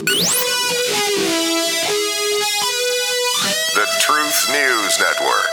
The 0.00 0.06
Truth 4.00 4.48
News 4.50 4.98
Network. 4.98 5.50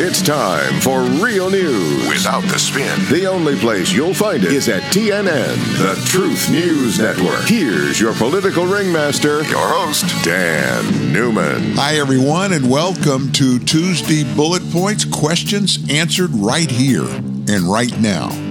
It's 0.00 0.20
time 0.20 0.78
for 0.82 1.00
real 1.24 1.48
news. 1.48 2.06
Without 2.06 2.42
the 2.42 2.58
spin. 2.58 2.98
The 3.10 3.26
only 3.26 3.56
place 3.56 3.90
you'll 3.92 4.12
find 4.12 4.44
it 4.44 4.52
is 4.52 4.68
at 4.68 4.82
TNN, 4.92 5.56
the 5.78 5.94
Truth 6.06 6.50
News 6.50 6.98
Network. 6.98 7.46
Here's 7.46 7.98
your 7.98 8.12
political 8.12 8.66
ringmaster, 8.66 9.42
Your 9.44 9.66
host, 9.68 10.04
Dan 10.22 11.10
Newman. 11.10 11.76
Hi, 11.76 11.94
everyone, 11.98 12.52
and 12.52 12.70
welcome 12.70 13.32
to 13.32 13.58
Tuesday 13.58 14.24
Bullet 14.34 14.70
Points 14.70 15.06
Questions 15.06 15.78
Answered 15.90 16.30
Right 16.34 16.70
Here 16.70 17.06
and 17.06 17.62
Right 17.62 17.98
Now. 18.00 18.47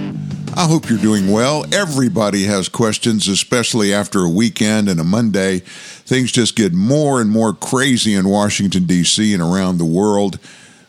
I 0.58 0.66
hope 0.66 0.90
you're 0.90 0.98
doing 0.98 1.30
well. 1.30 1.64
Everybody 1.72 2.42
has 2.46 2.68
questions, 2.68 3.28
especially 3.28 3.94
after 3.94 4.24
a 4.24 4.28
weekend 4.28 4.88
and 4.88 4.98
a 4.98 5.04
Monday. 5.04 5.60
Things 5.60 6.32
just 6.32 6.56
get 6.56 6.72
more 6.72 7.20
and 7.20 7.30
more 7.30 7.52
crazy 7.52 8.12
in 8.12 8.28
Washington, 8.28 8.84
D.C. 8.84 9.32
and 9.32 9.40
around 9.40 9.78
the 9.78 9.84
world. 9.84 10.40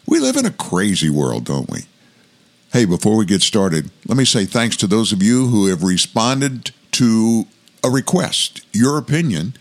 We 0.07 0.19
live 0.19 0.37
in 0.37 0.47
a 0.47 0.51
crazy 0.51 1.11
world, 1.11 1.45
don't 1.45 1.69
we? 1.69 1.81
Hey, 2.73 2.85
before 2.85 3.15
we 3.15 3.27
get 3.27 3.43
started, 3.43 3.91
let 4.07 4.17
me 4.17 4.25
say 4.25 4.45
thanks 4.45 4.75
to 4.77 4.87
those 4.87 5.11
of 5.11 5.21
you 5.21 5.45
who 5.49 5.67
have 5.67 5.83
responded 5.83 6.71
to 6.93 7.45
a 7.83 7.91
request, 7.91 8.65
your 8.73 8.97
opinion 8.97 9.53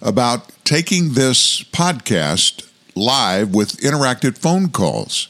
about 0.00 0.52
taking 0.62 1.14
this 1.14 1.64
podcast 1.64 2.70
live 2.94 3.52
with 3.52 3.78
interactive 3.78 4.38
phone 4.38 4.68
calls. 4.68 5.26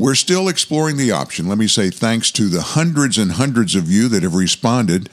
We're 0.00 0.14
still 0.14 0.48
exploring 0.48 0.96
the 0.96 1.12
option. 1.12 1.46
Let 1.46 1.58
me 1.58 1.66
say 1.66 1.90
thanks 1.90 2.30
to 2.30 2.48
the 2.48 2.62
hundreds 2.62 3.18
and 3.18 3.32
hundreds 3.32 3.74
of 3.74 3.90
you 3.90 4.08
that 4.08 4.22
have 4.22 4.34
responded, 4.34 5.10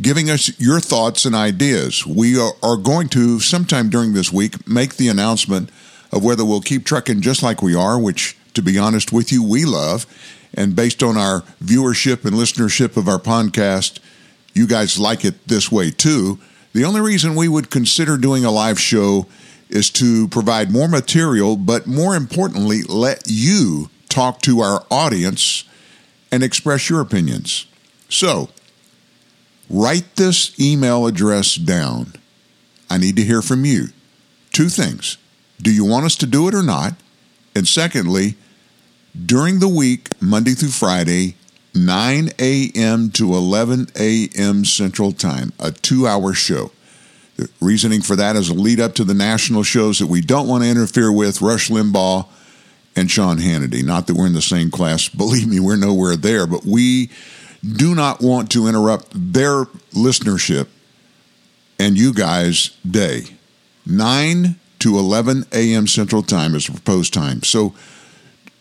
giving 0.00 0.30
us 0.30 0.58
your 0.58 0.80
thoughts 0.80 1.26
and 1.26 1.34
ideas. 1.34 2.06
We 2.06 2.40
are, 2.40 2.78
going 2.78 3.10
to, 3.10 3.38
sometime 3.38 3.90
during 3.90 4.14
this 4.14 4.32
week, 4.32 4.66
make 4.66 4.96
the 4.96 5.08
announcement 5.08 5.68
of 6.10 6.24
whether 6.24 6.42
we'll 6.42 6.62
keep 6.62 6.86
trucking 6.86 7.20
just 7.20 7.42
like 7.42 7.60
we 7.60 7.74
are, 7.74 8.00
which, 8.00 8.38
to 8.54 8.62
be 8.62 8.78
honest 8.78 9.12
with 9.12 9.30
you, 9.30 9.46
we 9.46 9.66
love. 9.66 10.06
And 10.54 10.74
based 10.74 11.02
on 11.02 11.18
our 11.18 11.42
viewership 11.62 12.24
and 12.24 12.34
listenership 12.34 12.96
of 12.96 13.06
our 13.06 13.18
podcast, 13.18 13.98
you 14.54 14.66
guys 14.66 14.98
like 14.98 15.26
it 15.26 15.48
this 15.48 15.70
way 15.70 15.90
too. 15.90 16.38
The 16.72 16.86
only 16.86 17.02
reason 17.02 17.34
we 17.34 17.48
would 17.48 17.68
consider 17.68 18.16
doing 18.16 18.46
a 18.46 18.50
live 18.50 18.80
show 18.80 19.26
is 19.68 19.90
to 19.90 20.28
provide 20.28 20.72
more 20.72 20.88
material, 20.88 21.58
but 21.58 21.86
more 21.86 22.16
importantly, 22.16 22.84
let 22.84 23.24
you 23.26 23.90
talk 24.14 24.40
to 24.42 24.60
our 24.60 24.86
audience 24.92 25.64
and 26.30 26.44
express 26.44 26.88
your 26.88 27.00
opinions. 27.00 27.66
So, 28.08 28.48
write 29.68 30.14
this 30.14 30.58
email 30.58 31.06
address 31.06 31.56
down. 31.56 32.14
I 32.88 32.98
need 32.98 33.16
to 33.16 33.24
hear 33.24 33.42
from 33.42 33.64
you. 33.64 33.88
Two 34.52 34.68
things. 34.68 35.18
Do 35.60 35.72
you 35.74 35.84
want 35.84 36.06
us 36.06 36.14
to 36.16 36.26
do 36.26 36.46
it 36.46 36.54
or 36.54 36.62
not? 36.62 36.94
And 37.56 37.66
secondly, 37.66 38.36
during 39.26 39.58
the 39.58 39.68
week, 39.68 40.08
Monday 40.20 40.52
through 40.52 40.68
Friday, 40.68 41.34
9 41.74 42.30
a.m. 42.38 43.10
to 43.10 43.34
11 43.34 43.88
a.m. 43.98 44.64
Central 44.64 45.10
Time, 45.10 45.52
a 45.58 45.72
two 45.72 46.06
hour 46.06 46.34
show. 46.34 46.70
The 47.36 47.50
reasoning 47.60 48.00
for 48.00 48.14
that 48.14 48.36
is 48.36 48.48
a 48.48 48.54
lead 48.54 48.78
up 48.78 48.94
to 48.94 49.04
the 49.04 49.14
national 49.14 49.64
shows 49.64 49.98
that 49.98 50.06
we 50.06 50.20
don't 50.20 50.46
want 50.46 50.62
to 50.62 50.70
interfere 50.70 51.10
with 51.10 51.42
Rush 51.42 51.68
Limbaugh 51.68 52.28
and 52.96 53.10
Sean 53.10 53.38
Hannity. 53.38 53.84
Not 53.84 54.06
that 54.06 54.14
we're 54.14 54.26
in 54.26 54.32
the 54.32 54.42
same 54.42 54.70
class. 54.70 55.08
Believe 55.08 55.48
me, 55.48 55.60
we're 55.60 55.76
nowhere 55.76 56.16
there, 56.16 56.46
but 56.46 56.64
we 56.64 57.10
do 57.62 57.94
not 57.94 58.20
want 58.20 58.50
to 58.52 58.66
interrupt 58.66 59.08
their 59.14 59.64
listenership 59.92 60.68
and 61.78 61.96
you 61.96 62.12
guys' 62.12 62.70
day. 62.88 63.22
9 63.86 64.56
to 64.80 64.98
11 64.98 65.46
a.m. 65.52 65.86
Central 65.86 66.22
Time 66.22 66.54
is 66.54 66.66
the 66.66 66.72
proposed 66.72 67.14
time. 67.14 67.42
So 67.42 67.74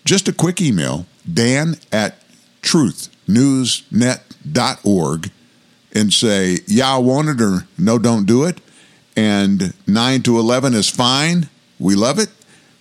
just 0.06 0.28
a 0.28 0.34
quick 0.34 0.62
email, 0.62 1.06
dan 1.32 1.78
at 1.92 2.18
truthnewsnet.org, 2.62 5.32
and 5.96 6.12
say, 6.12 6.58
yeah, 6.66 6.96
I 6.96 6.98
want 6.98 7.30
it, 7.30 7.40
or 7.40 7.68
no, 7.78 8.00
don't 8.00 8.26
do 8.26 8.46
it. 8.46 8.60
And 9.16 9.76
9 9.86 10.24
to 10.24 10.40
11 10.40 10.74
is 10.74 10.90
fine. 10.90 11.50
We 11.80 11.94
love 11.96 12.18
it. 12.20 12.30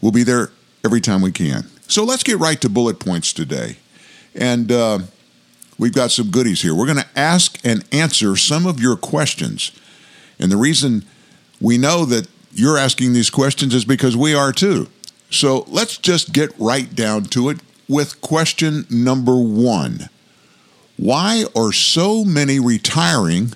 We'll 0.01 0.13
be 0.13 0.23
there 0.23 0.51
every 0.85 1.01
time 1.01 1.21
we 1.21 1.33
can. 1.33 1.67
So 1.89 2.05
let's 2.05 2.23
get 2.23 2.39
right 2.39 2.61
to 2.61 2.69
bullet 2.69 2.99
points 2.99 3.33
today. 3.33 3.77
And 4.35 4.73
uh, 4.73 5.01
we've 5.79 5.95
got 5.95 6.11
some 6.11 6.31
goodies 6.31 6.63
here. 6.63 6.75
We're 6.75 6.87
going 6.87 6.99
to 6.99 7.19
ask 7.19 7.59
and 7.65 7.85
answer 7.93 8.37
some 8.37 8.67
of 8.67 8.81
your 8.81 8.97
questions. 8.97 9.73
And 10.39 10.51
the 10.51 10.57
reason 10.57 11.05
we 11.61 11.79
know 11.79 12.05
that 12.07 12.29
you're 12.53 12.79
asking 12.79 13.13
these 13.13 13.31
questions 13.31 13.75
is 13.75 13.85
because 13.85 14.17
we 14.17 14.35
are 14.35 14.53
too. 14.53 14.89
So 15.31 15.65
let's 15.69 15.97
just 15.97 16.33
get 16.33 16.51
right 16.59 16.95
down 16.95 17.25
to 17.27 17.49
it 17.49 17.59
with 17.89 18.21
question 18.21 18.87
number 18.91 19.37
one 19.37 20.09
Why 20.97 21.45
are 21.57 21.73
so 21.73 22.25
many 22.25 22.59
retiring 22.59 23.53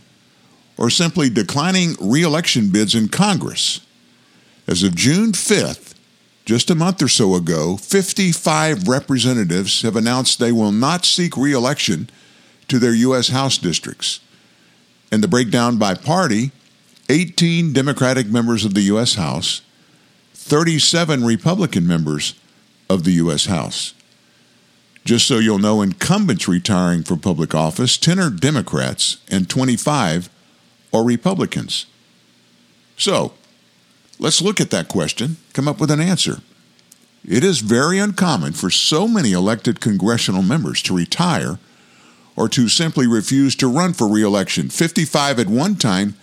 or 0.79 0.91
simply 0.91 1.31
declining 1.31 1.97
reelection 2.01 2.71
bids 2.71 2.95
in 2.95 3.09
Congress? 3.09 3.81
As 4.67 4.83
of 4.83 4.97
June 4.97 5.33
5th, 5.33 5.96
just 6.47 6.71
a 6.71 6.77
month 6.77 7.03
or 7.03 7.09
so 7.09 7.35
ago, 7.35 7.77
55 7.77 8.87
representatives 8.87 9.83
have 9.83 9.97
announced 9.97 10.39
they 10.39 10.53
will 10.53 10.73
not 10.73 11.05
seek 11.05 11.37
reelection 11.37 12.09
to 12.69 12.79
their 12.79 12.95
U.S. 12.95 13.29
House 13.29 13.59
districts. 13.59 14.21
And 15.11 15.23
the 15.23 15.29
breakdown 15.29 15.77
by 15.77 15.95
party 15.95 16.53
18 17.09 17.73
Democratic 17.73 18.27
members 18.29 18.65
of 18.65 18.75
the 18.75 18.83
U.S. 18.83 19.15
House, 19.15 19.61
37 20.35 21.25
Republican 21.25 21.87
members 21.87 22.35
of 22.89 23.05
the 23.05 23.13
U.S. 23.13 23.47
House. 23.47 23.95
Just 25.05 25.27
so 25.27 25.39
you'll 25.39 25.59
know, 25.59 25.83
incumbents 25.83 26.49
retiring 26.49 27.05
from 27.05 27.21
public 27.21 27.55
office 27.55 27.97
10 27.97 28.19
are 28.19 28.31
Democrats 28.31 29.19
and 29.29 29.49
25 29.49 30.29
are 30.93 31.05
Republicans. 31.05 31.87
So, 32.97 33.35
let's 34.19 34.43
look 34.43 34.61
at 34.61 34.71
that 34.71 34.89
question, 34.89 35.37
come 35.53 35.69
up 35.69 35.81
with 35.81 35.91
an 35.91 36.01
answer. 36.01 36.39
It 37.27 37.43
is 37.43 37.59
very 37.61 37.99
uncommon 37.99 38.53
for 38.53 38.71
so 38.71 39.09
many 39.09 39.33
elected 39.33 39.81
congressional 39.81 40.43
members 40.43 40.81
to 40.83 40.97
retire 40.97 41.59
or 42.37 42.49
to 42.51 42.69
simply 42.69 43.07
refuse 43.07 43.57
to 43.57 43.67
run 43.67 43.95
for 43.95 44.07
reelection. 44.07 44.69
55 44.69 45.41
at 45.41 45.49
one 45.49 45.75
time 45.75 46.15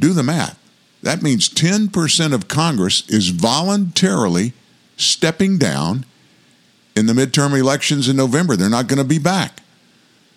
do 0.00 0.12
the 0.12 0.22
math. 0.22 0.58
That 1.02 1.22
means 1.22 1.48
10% 1.48 2.32
of 2.32 2.48
Congress 2.48 3.08
is 3.08 3.28
voluntarily 3.28 4.52
stepping 4.96 5.58
down 5.58 6.06
in 6.96 7.06
the 7.06 7.12
midterm 7.12 7.58
elections 7.58 8.08
in 8.08 8.16
November. 8.16 8.56
They're 8.56 8.70
not 8.70 8.86
going 8.86 8.98
to 8.98 9.04
be 9.04 9.18
back. 9.18 9.62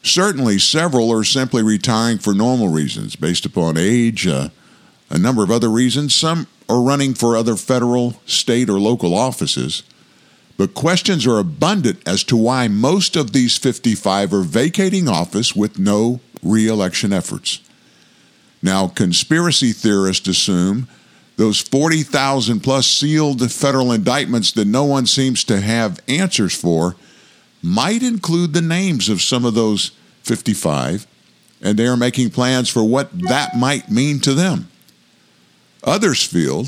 Certainly, 0.03 0.59
several 0.59 1.11
are 1.11 1.23
simply 1.23 1.63
retiring 1.63 2.19
for 2.19 2.33
normal 2.33 2.67
reasons 2.67 3.15
based 3.15 3.45
upon 3.45 3.75
age, 3.75 4.27
uh, 4.27 4.49
a 5.09 5.17
number 5.17 5.43
of 5.43 5.49
other 5.49 5.69
reasons. 5.69 6.13
Some 6.13 6.47
are 6.67 6.81
running 6.81 7.13
for 7.13 7.35
other 7.35 7.55
federal, 7.55 8.15
state, 8.25 8.69
or 8.69 8.79
local 8.79 9.13
offices. 9.13 9.83
But 10.57 10.73
questions 10.73 11.27
are 11.27 11.39
abundant 11.39 12.01
as 12.07 12.23
to 12.25 12.37
why 12.37 12.67
most 12.67 13.15
of 13.15 13.33
these 13.33 13.57
55 13.57 14.33
are 14.33 14.41
vacating 14.41 15.07
office 15.07 15.55
with 15.55 15.77
no 15.77 16.21
reelection 16.41 17.11
efforts. 17.11 17.59
Now, 18.61 18.87
conspiracy 18.87 19.73
theorists 19.73 20.27
assume 20.27 20.87
those 21.37 21.59
40,000 21.59 22.61
plus 22.61 22.87
sealed 22.87 23.51
federal 23.51 23.91
indictments 23.91 24.51
that 24.53 24.65
no 24.65 24.85
one 24.85 25.05
seems 25.05 25.43
to 25.45 25.59
have 25.59 26.01
answers 26.07 26.55
for 26.55 26.95
might 27.61 28.01
include 28.01 28.53
the 28.53 28.61
names 28.61 29.09
of 29.09 29.21
some 29.21 29.43
of 29.43 29.53
those 29.53 29.91
55, 30.23 31.05
and 31.61 31.77
they 31.77 31.87
are 31.87 31.97
making 31.97 32.29
plans 32.29 32.69
for 32.69 32.83
what 32.83 33.09
that 33.23 33.57
might 33.57 33.91
mean 33.91 34.19
to 34.21 34.33
them. 34.33 34.69
Others 35.85 36.23
feel 36.23 36.65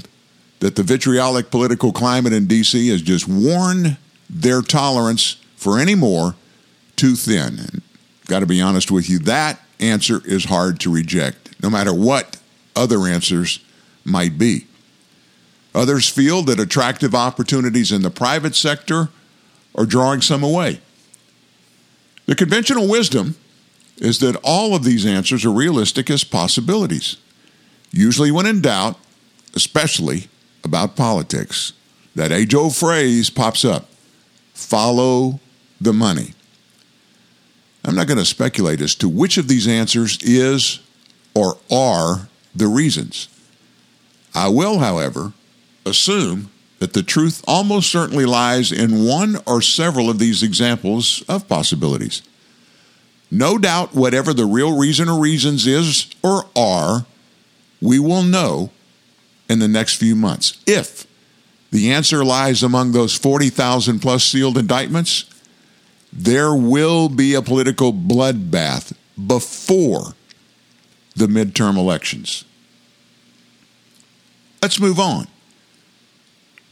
that 0.60 0.76
the 0.76 0.84
vitriolic 0.84 1.52
political 1.52 1.92
climate 1.92 2.34
in 2.34 2.48
D.C. 2.48 2.88
has 2.90 3.02
just 3.02 3.28
worn 3.28 3.98
their 4.30 4.62
tolerance 4.62 5.38
for 5.56 5.80
any 5.80 5.96
more 5.96 6.36
too 6.96 7.16
thin. 7.16 7.60
And 7.60 7.82
got 8.28 8.40
to 8.40 8.46
be 8.46 8.62
honest 8.62 8.92
with 8.92 9.10
you, 9.10 9.20
that 9.20 9.60
answer 9.80 10.22
is 10.26 10.46
hard 10.46 10.80
to 10.82 10.94
reject, 10.94 11.62
no 11.62 11.70
matter 11.70 11.94
what 11.94 12.38
other 12.76 13.08
answers 13.08 13.60
might 14.06 14.38
be. 14.38 14.68
Others 15.74 16.10
feel 16.10 16.42
that 16.44 16.60
attractive 16.60 17.14
opportunities 17.14 17.92
in 17.92 18.02
the 18.02 18.10
private 18.10 18.56
sector 18.56 19.10
are 19.76 19.86
drawing 19.86 20.22
some 20.22 20.44
away. 20.44 20.82
The 22.26 22.36
conventional 22.36 22.88
wisdom 22.90 23.36
is 23.98 24.20
that 24.20 24.36
all 24.44 24.76
of 24.76 24.84
these 24.84 25.06
answers 25.06 25.46
are 25.46 25.52
realistic 25.52 26.10
as 26.10 26.24
possibilities. 26.24 27.18
Usually, 27.92 28.32
when 28.32 28.46
in 28.46 28.62
doubt, 28.62 28.98
especially 29.58 30.28
about 30.64 30.96
politics, 30.96 31.74
that 32.16 32.32
age 32.32 32.54
old 32.54 32.76
phrase 32.76 33.32
pops 33.32 33.66
up 33.66 33.90
follow 34.54 35.40
the 35.82 35.92
money. 35.92 36.34
I'm 37.84 37.96
not 37.96 38.06
going 38.06 38.20
to 38.20 38.26
speculate 38.26 38.82
as 38.82 38.94
to 38.96 39.10
which 39.10 39.38
of 39.38 39.48
these 39.48 39.68
answers 39.68 40.20
is 40.22 40.80
or 41.34 41.58
are 41.72 42.30
the 42.56 42.68
reasons. 42.68 43.30
I 44.36 44.50
will, 44.50 44.78
however, 44.78 45.34
assume 45.86 46.52
that 46.78 46.94
the 46.94 47.02
truth 47.02 47.44
almost 47.48 47.92
certainly 47.92 48.26
lies 48.26 48.72
in 48.72 49.06
one 49.06 49.38
or 49.48 49.62
several 49.62 50.08
of 50.08 50.20
these 50.20 50.44
examples 50.44 51.24
of 51.28 51.48
possibilities. 51.48 52.22
No 53.32 53.58
doubt, 53.58 53.96
whatever 53.96 54.34
the 54.34 54.46
real 54.46 54.78
reason 54.78 55.10
or 55.10 55.20
reasons 55.20 55.66
is 55.66 56.08
or 56.24 56.46
are, 56.56 57.08
we 57.82 57.98
will 58.00 58.24
know 58.24 58.70
in 59.50 59.60
the 59.60 59.68
next 59.68 59.96
few 59.96 60.16
months. 60.16 60.62
If 60.66 61.06
the 61.72 61.92
answer 61.92 62.24
lies 62.24 62.64
among 62.64 62.92
those 62.92 63.14
40,000 63.14 64.00
plus 64.00 64.24
sealed 64.24 64.58
indictments, 64.58 65.26
there 66.12 66.56
will 66.56 67.10
be 67.10 67.34
a 67.34 67.42
political 67.42 67.94
bloodbath 67.94 68.94
before 69.26 70.14
the 71.16 71.28
midterm 71.28 71.78
elections. 71.78 72.46
Let's 74.62 74.80
move 74.80 75.00
on. 75.00 75.28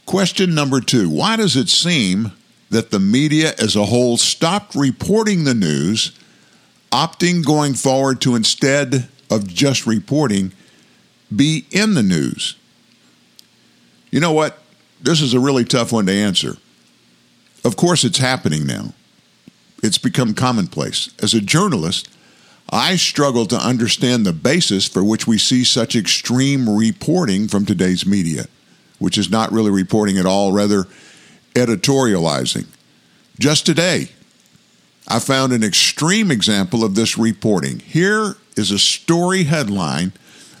Question 0.06 0.54
number 0.54 0.80
two 0.80 1.10
Why 1.10 1.36
does 1.36 1.56
it 1.56 1.68
seem 1.68 2.32
that 2.70 2.90
the 2.90 3.00
media 3.00 3.54
as 3.58 3.76
a 3.76 3.86
whole 3.86 4.16
stopped 4.16 4.74
reporting 4.74 5.44
the 5.44 5.54
news, 5.54 6.12
opting 6.90 7.44
going 7.44 7.74
forward 7.74 8.20
to 8.22 8.34
instead 8.34 9.08
of 9.30 9.46
just 9.48 9.86
reporting, 9.86 10.52
be 11.34 11.66
in 11.70 11.94
the 11.94 12.02
news? 12.02 12.56
You 14.10 14.20
know 14.20 14.32
what? 14.32 14.58
This 15.00 15.20
is 15.20 15.34
a 15.34 15.40
really 15.40 15.64
tough 15.64 15.92
one 15.92 16.06
to 16.06 16.12
answer. 16.12 16.56
Of 17.64 17.76
course, 17.76 18.04
it's 18.04 18.18
happening 18.18 18.66
now. 18.66 18.94
It's 19.82 19.98
become 19.98 20.34
commonplace. 20.34 21.10
As 21.20 21.34
a 21.34 21.40
journalist, 21.40 22.08
I 22.70 22.96
struggle 22.96 23.46
to 23.46 23.56
understand 23.56 24.24
the 24.24 24.32
basis 24.32 24.88
for 24.88 25.04
which 25.04 25.26
we 25.26 25.38
see 25.38 25.64
such 25.64 25.94
extreme 25.94 26.68
reporting 26.68 27.46
from 27.48 27.66
today's 27.66 28.06
media, 28.06 28.46
which 28.98 29.18
is 29.18 29.30
not 29.30 29.52
really 29.52 29.70
reporting 29.70 30.18
at 30.18 30.26
all, 30.26 30.52
rather 30.52 30.86
editorializing. 31.54 32.66
Just 33.38 33.66
today, 33.66 34.08
I 35.06 35.20
found 35.20 35.52
an 35.52 35.62
extreme 35.62 36.30
example 36.30 36.82
of 36.82 36.94
this 36.94 37.16
reporting. 37.16 37.78
Here 37.80 38.34
is 38.56 38.70
a 38.70 38.78
story 38.78 39.44
headline 39.44 40.12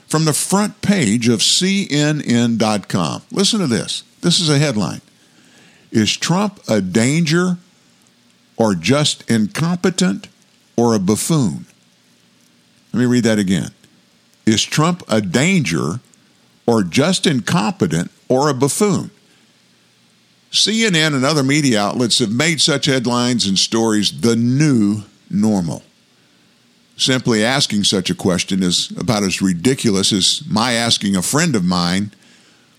from 0.06 0.24
the 0.24 0.32
front 0.32 0.82
page 0.82 1.28
of 1.28 1.40
CNN.com. 1.40 3.22
Listen 3.30 3.60
to 3.60 3.66
this. 3.66 4.02
This 4.20 4.40
is 4.40 4.48
a 4.48 4.58
headline 4.58 5.00
Is 5.90 6.16
Trump 6.16 6.60
a 6.68 6.80
danger 6.80 7.58
or 8.56 8.74
just 8.74 9.28
incompetent 9.30 10.28
or 10.76 10.94
a 10.94 10.98
buffoon? 10.98 11.66
Let 12.92 13.00
me 13.00 13.06
read 13.06 13.24
that 13.24 13.38
again. 13.38 13.70
Is 14.46 14.64
Trump 14.64 15.02
a 15.08 15.20
danger 15.20 16.00
or 16.66 16.82
just 16.82 17.26
incompetent 17.26 18.10
or 18.28 18.48
a 18.48 18.54
buffoon? 18.54 19.10
CNN 20.52 21.14
and 21.14 21.24
other 21.24 21.42
media 21.42 21.80
outlets 21.80 22.20
have 22.20 22.32
made 22.32 22.60
such 22.60 22.86
headlines 22.86 23.46
and 23.46 23.58
stories 23.58 24.20
the 24.20 24.36
new 24.36 25.02
normal. 25.28 25.82
Simply 26.96 27.44
asking 27.44 27.84
such 27.84 28.08
a 28.08 28.14
question 28.14 28.62
is 28.62 28.90
about 28.96 29.22
as 29.22 29.42
ridiculous 29.42 30.12
as 30.12 30.42
my 30.48 30.72
asking 30.72 31.14
a 31.14 31.22
friend 31.22 31.54
of 31.54 31.64
mine, 31.64 32.12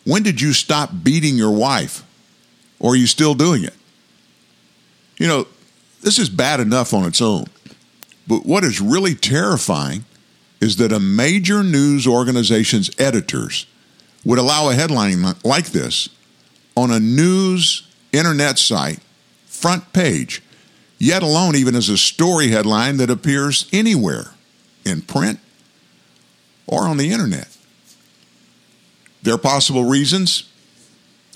When 0.06 0.24
did 0.24 0.42
you 0.42 0.54
stop 0.54 0.92
beating 1.04 1.38
your 1.38 1.52
wife? 1.52 2.04
Or 2.80 2.94
are 2.94 2.96
you 2.96 3.08
still 3.08 3.34
doing 3.34 3.64
it? 3.64 3.74
You 5.18 5.28
know, 5.28 5.48
this 6.02 6.20
is 6.20 6.30
bad 6.30 6.60
enough 6.60 6.94
on 6.94 7.06
its 7.06 7.22
own. 7.22 7.46
But 8.28 8.46
what 8.46 8.64
is 8.64 8.82
really 8.82 9.16
terrifying 9.16 10.06
is 10.60 10.78
that 10.78 10.92
a 10.92 11.00
major 11.00 11.64
news 11.64 12.08
organization's 12.08 12.90
editors 13.00 13.66
would 14.26 14.40
allow 14.40 14.70
a 14.70 14.74
headline 14.74 15.24
like 15.44 15.68
this 15.68 16.10
on 16.76 16.92
a 16.92 17.00
news 17.00 17.88
internet 18.12 18.58
site, 18.58 19.00
front 19.46 19.94
page, 19.94 20.42
yet 20.98 21.24
alone 21.24 21.56
even 21.56 21.76
as 21.76 21.90
a 21.90 21.98
story 21.98 22.50
headline 22.50 22.98
that 22.98 23.10
appears 23.10 23.68
anywhere 23.72 24.32
in 24.86 25.02
print 25.02 25.40
or 26.66 26.84
on 26.84 26.98
the 26.98 27.12
internet. 27.12 27.48
There 29.24 29.34
are 29.34 29.40
possible 29.40 29.84
reasons. 29.84 30.50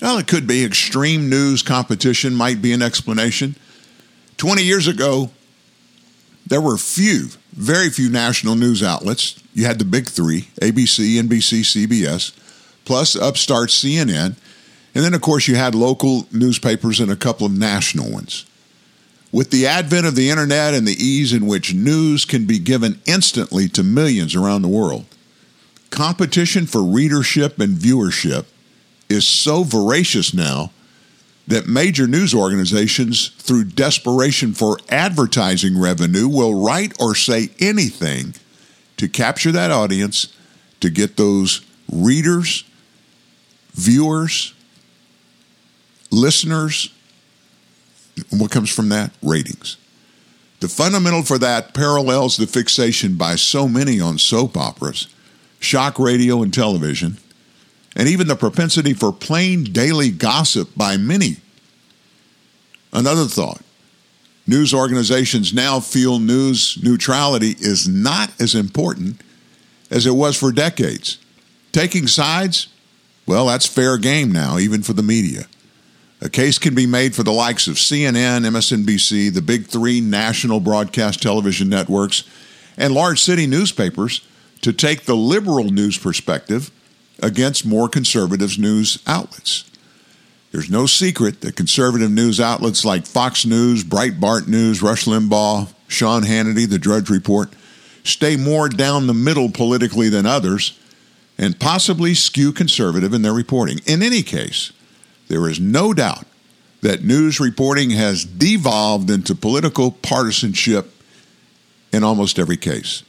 Well, 0.00 0.18
it 0.18 0.26
could 0.26 0.46
be 0.46 0.64
extreme 0.64 1.28
news 1.28 1.62
competition, 1.62 2.34
might 2.34 2.60
be 2.60 2.72
an 2.72 2.82
explanation. 2.82 3.56
20 4.36 4.62
years 4.62 4.88
ago, 4.88 5.30
there 6.46 6.60
were 6.60 6.76
few, 6.76 7.28
very 7.52 7.90
few 7.90 8.10
national 8.10 8.56
news 8.56 8.82
outlets. 8.82 9.40
You 9.54 9.66
had 9.66 9.78
the 9.78 9.84
big 9.84 10.08
three 10.08 10.48
ABC, 10.60 11.20
NBC, 11.20 11.86
CBS, 11.86 12.32
plus 12.84 13.14
upstart 13.14 13.68
CNN. 13.68 14.36
And 14.94 15.04
then, 15.04 15.14
of 15.14 15.20
course, 15.20 15.46
you 15.48 15.54
had 15.54 15.74
local 15.74 16.26
newspapers 16.32 17.00
and 17.00 17.10
a 17.10 17.16
couple 17.16 17.46
of 17.46 17.56
national 17.56 18.10
ones. 18.10 18.44
With 19.32 19.50
the 19.50 19.66
advent 19.66 20.06
of 20.06 20.14
the 20.14 20.28
internet 20.28 20.74
and 20.74 20.86
the 20.86 21.02
ease 21.02 21.32
in 21.32 21.46
which 21.46 21.72
news 21.72 22.26
can 22.26 22.44
be 22.44 22.58
given 22.58 23.00
instantly 23.06 23.66
to 23.70 23.82
millions 23.82 24.36
around 24.36 24.60
the 24.60 24.68
world, 24.68 25.06
competition 25.88 26.66
for 26.66 26.82
readership 26.82 27.58
and 27.58 27.76
viewership 27.76 28.44
is 29.08 29.26
so 29.26 29.64
voracious 29.64 30.34
now 30.34 30.70
that 31.48 31.66
major 31.66 32.06
news 32.06 32.34
organizations, 32.34 33.28
through 33.38 33.64
desperation 33.64 34.52
for 34.52 34.78
advertising 34.90 35.80
revenue, 35.80 36.28
will 36.28 36.62
write 36.62 36.92
or 37.00 37.14
say 37.14 37.48
anything 37.58 38.34
to 38.96 39.08
capture 39.08 39.50
that 39.50 39.70
audience, 39.70 40.36
to 40.80 40.90
get 40.90 41.16
those 41.16 41.62
readers, 41.90 42.64
viewers, 43.72 44.54
listeners. 46.10 46.92
And 48.30 48.40
what 48.40 48.50
comes 48.50 48.70
from 48.70 48.88
that? 48.90 49.12
Ratings. 49.22 49.76
The 50.60 50.68
fundamental 50.68 51.22
for 51.22 51.38
that 51.38 51.74
parallels 51.74 52.36
the 52.36 52.46
fixation 52.46 53.16
by 53.16 53.34
so 53.34 53.66
many 53.66 54.00
on 54.00 54.18
soap 54.18 54.56
operas, 54.56 55.08
shock 55.58 55.98
radio, 55.98 56.42
and 56.42 56.54
television, 56.54 57.16
and 57.96 58.08
even 58.08 58.28
the 58.28 58.36
propensity 58.36 58.94
for 58.94 59.12
plain 59.12 59.64
daily 59.64 60.10
gossip 60.10 60.70
by 60.76 60.96
many. 60.96 61.38
Another 62.92 63.24
thought 63.24 63.62
news 64.46 64.74
organizations 64.74 65.52
now 65.52 65.80
feel 65.80 66.18
news 66.18 66.78
neutrality 66.82 67.56
is 67.58 67.88
not 67.88 68.30
as 68.40 68.54
important 68.54 69.20
as 69.90 70.06
it 70.06 70.14
was 70.14 70.36
for 70.36 70.52
decades. 70.52 71.18
Taking 71.72 72.06
sides, 72.06 72.68
well, 73.26 73.46
that's 73.46 73.66
fair 73.66 73.98
game 73.98 74.30
now, 74.30 74.58
even 74.58 74.82
for 74.82 74.92
the 74.92 75.02
media. 75.02 75.46
A 76.22 76.28
case 76.28 76.56
can 76.56 76.76
be 76.76 76.86
made 76.86 77.16
for 77.16 77.24
the 77.24 77.32
likes 77.32 77.66
of 77.66 77.74
CNN, 77.74 78.46
MSNBC, 78.46 79.34
the 79.34 79.42
big 79.42 79.66
three 79.66 80.00
national 80.00 80.60
broadcast 80.60 81.20
television 81.20 81.68
networks, 81.68 82.22
and 82.76 82.94
large 82.94 83.20
city 83.20 83.48
newspapers 83.48 84.24
to 84.60 84.72
take 84.72 85.02
the 85.02 85.16
liberal 85.16 85.64
news 85.64 85.98
perspective 85.98 86.70
against 87.20 87.66
more 87.66 87.88
conservative 87.88 88.56
news 88.56 89.02
outlets. 89.04 89.68
There's 90.52 90.70
no 90.70 90.86
secret 90.86 91.40
that 91.40 91.56
conservative 91.56 92.12
news 92.12 92.38
outlets 92.38 92.84
like 92.84 93.04
Fox 93.04 93.44
News, 93.44 93.82
Breitbart 93.82 94.46
News, 94.46 94.80
Rush 94.80 95.06
Limbaugh, 95.06 95.74
Sean 95.88 96.22
Hannity, 96.22 96.70
The 96.70 96.78
Drudge 96.78 97.10
Report 97.10 97.52
stay 98.04 98.36
more 98.36 98.68
down 98.68 99.08
the 99.08 99.14
middle 99.14 99.50
politically 99.50 100.08
than 100.08 100.26
others 100.26 100.78
and 101.36 101.58
possibly 101.58 102.14
skew 102.14 102.52
conservative 102.52 103.12
in 103.12 103.22
their 103.22 103.32
reporting. 103.32 103.80
In 103.86 104.02
any 104.02 104.22
case, 104.22 104.72
there 105.32 105.48
is 105.48 105.58
no 105.58 105.94
doubt 105.94 106.26
that 106.82 107.04
news 107.04 107.40
reporting 107.40 107.88
has 107.88 108.22
devolved 108.22 109.08
into 109.08 109.34
political 109.34 109.90
partisanship 109.90 110.90
in 111.90 112.04
almost 112.04 112.38
every 112.38 112.58
case. 112.58 113.02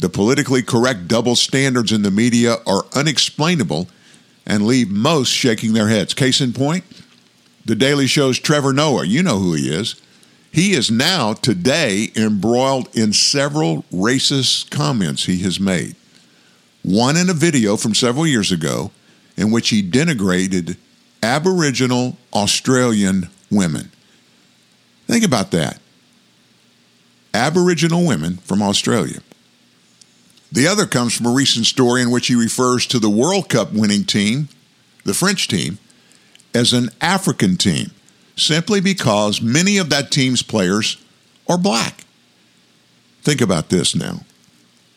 The 0.00 0.10
politically 0.10 0.62
correct 0.62 1.08
double 1.08 1.34
standards 1.34 1.92
in 1.92 2.02
the 2.02 2.10
media 2.10 2.56
are 2.66 2.84
unexplainable 2.94 3.88
and 4.44 4.66
leave 4.66 4.90
most 4.90 5.30
shaking 5.30 5.72
their 5.72 5.88
heads. 5.88 6.12
Case 6.12 6.42
in 6.42 6.52
point, 6.52 6.84
The 7.64 7.74
Daily 7.74 8.06
Show's 8.06 8.38
Trevor 8.38 8.74
Noah. 8.74 9.06
You 9.06 9.22
know 9.22 9.38
who 9.38 9.54
he 9.54 9.74
is. 9.74 9.94
He 10.52 10.74
is 10.74 10.90
now, 10.90 11.32
today, 11.32 12.10
embroiled 12.14 12.94
in 12.94 13.14
several 13.14 13.84
racist 13.84 14.70
comments 14.70 15.24
he 15.24 15.38
has 15.38 15.58
made. 15.58 15.96
One 16.82 17.16
in 17.16 17.30
a 17.30 17.34
video 17.34 17.78
from 17.78 17.94
several 17.94 18.26
years 18.26 18.52
ago 18.52 18.90
in 19.38 19.50
which 19.50 19.70
he 19.70 19.82
denigrated 19.82 20.76
Aboriginal 21.24 22.18
Australian 22.34 23.30
women. 23.50 23.90
Think 25.06 25.24
about 25.24 25.52
that. 25.52 25.80
Aboriginal 27.32 28.06
women 28.06 28.36
from 28.36 28.60
Australia. 28.60 29.20
The 30.52 30.66
other 30.66 30.84
comes 30.84 31.16
from 31.16 31.26
a 31.26 31.32
recent 31.32 31.64
story 31.64 32.02
in 32.02 32.10
which 32.10 32.26
he 32.26 32.34
refers 32.34 32.86
to 32.88 32.98
the 32.98 33.08
World 33.08 33.48
Cup 33.48 33.72
winning 33.72 34.04
team, 34.04 34.50
the 35.04 35.14
French 35.14 35.48
team, 35.48 35.78
as 36.54 36.74
an 36.74 36.90
African 37.00 37.56
team, 37.56 37.90
simply 38.36 38.82
because 38.82 39.40
many 39.40 39.78
of 39.78 39.88
that 39.88 40.10
team's 40.10 40.42
players 40.42 41.02
are 41.48 41.58
black. 41.58 42.04
Think 43.22 43.40
about 43.40 43.70
this 43.70 43.94
now. 43.96 44.20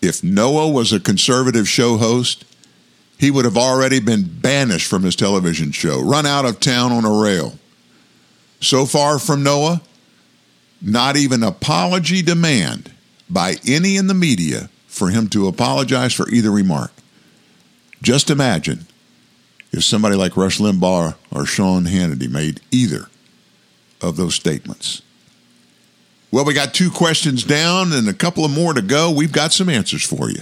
if 0.01 0.23
Noah 0.23 0.69
was 0.69 0.91
a 0.91 0.99
conservative 0.99 1.67
show 1.67 1.97
host, 1.97 2.43
he 3.17 3.31
would 3.31 3.45
have 3.45 3.57
already 3.57 3.99
been 3.99 4.23
banished 4.23 4.87
from 4.87 5.03
his 5.03 5.15
television 5.15 5.71
show, 5.71 6.01
run 6.01 6.25
out 6.25 6.45
of 6.45 6.59
town 6.59 6.91
on 6.91 7.05
a 7.05 7.21
rail. 7.21 7.57
So 8.61 8.85
far 8.85 9.19
from 9.19 9.43
Noah, 9.43 9.81
not 10.81 11.17
even 11.17 11.43
apology 11.43 12.21
demand 12.21 12.91
by 13.29 13.55
any 13.67 13.97
in 13.97 14.07
the 14.07 14.13
media 14.13 14.69
for 14.87 15.09
him 15.09 15.27
to 15.29 15.47
apologize 15.47 16.13
for 16.13 16.29
either 16.29 16.51
remark. 16.51 16.91
Just 18.01 18.29
imagine 18.29 18.85
if 19.71 19.83
somebody 19.83 20.15
like 20.15 20.37
Rush 20.37 20.59
Limbaugh 20.59 21.15
or 21.31 21.45
Sean 21.45 21.85
Hannity 21.85 22.29
made 22.29 22.61
either 22.71 23.07
of 24.01 24.15
those 24.15 24.35
statements. 24.35 25.01
Well, 26.31 26.45
we 26.45 26.53
got 26.53 26.73
two 26.73 26.91
questions 26.91 27.43
down 27.43 27.93
and 27.93 28.07
a 28.07 28.13
couple 28.13 28.45
of 28.45 28.51
more 28.51 28.73
to 28.73 28.81
go. 28.81 29.11
We've 29.11 29.31
got 29.31 29.53
some 29.53 29.69
answers 29.69 30.03
for 30.03 30.29
you. 30.29 30.41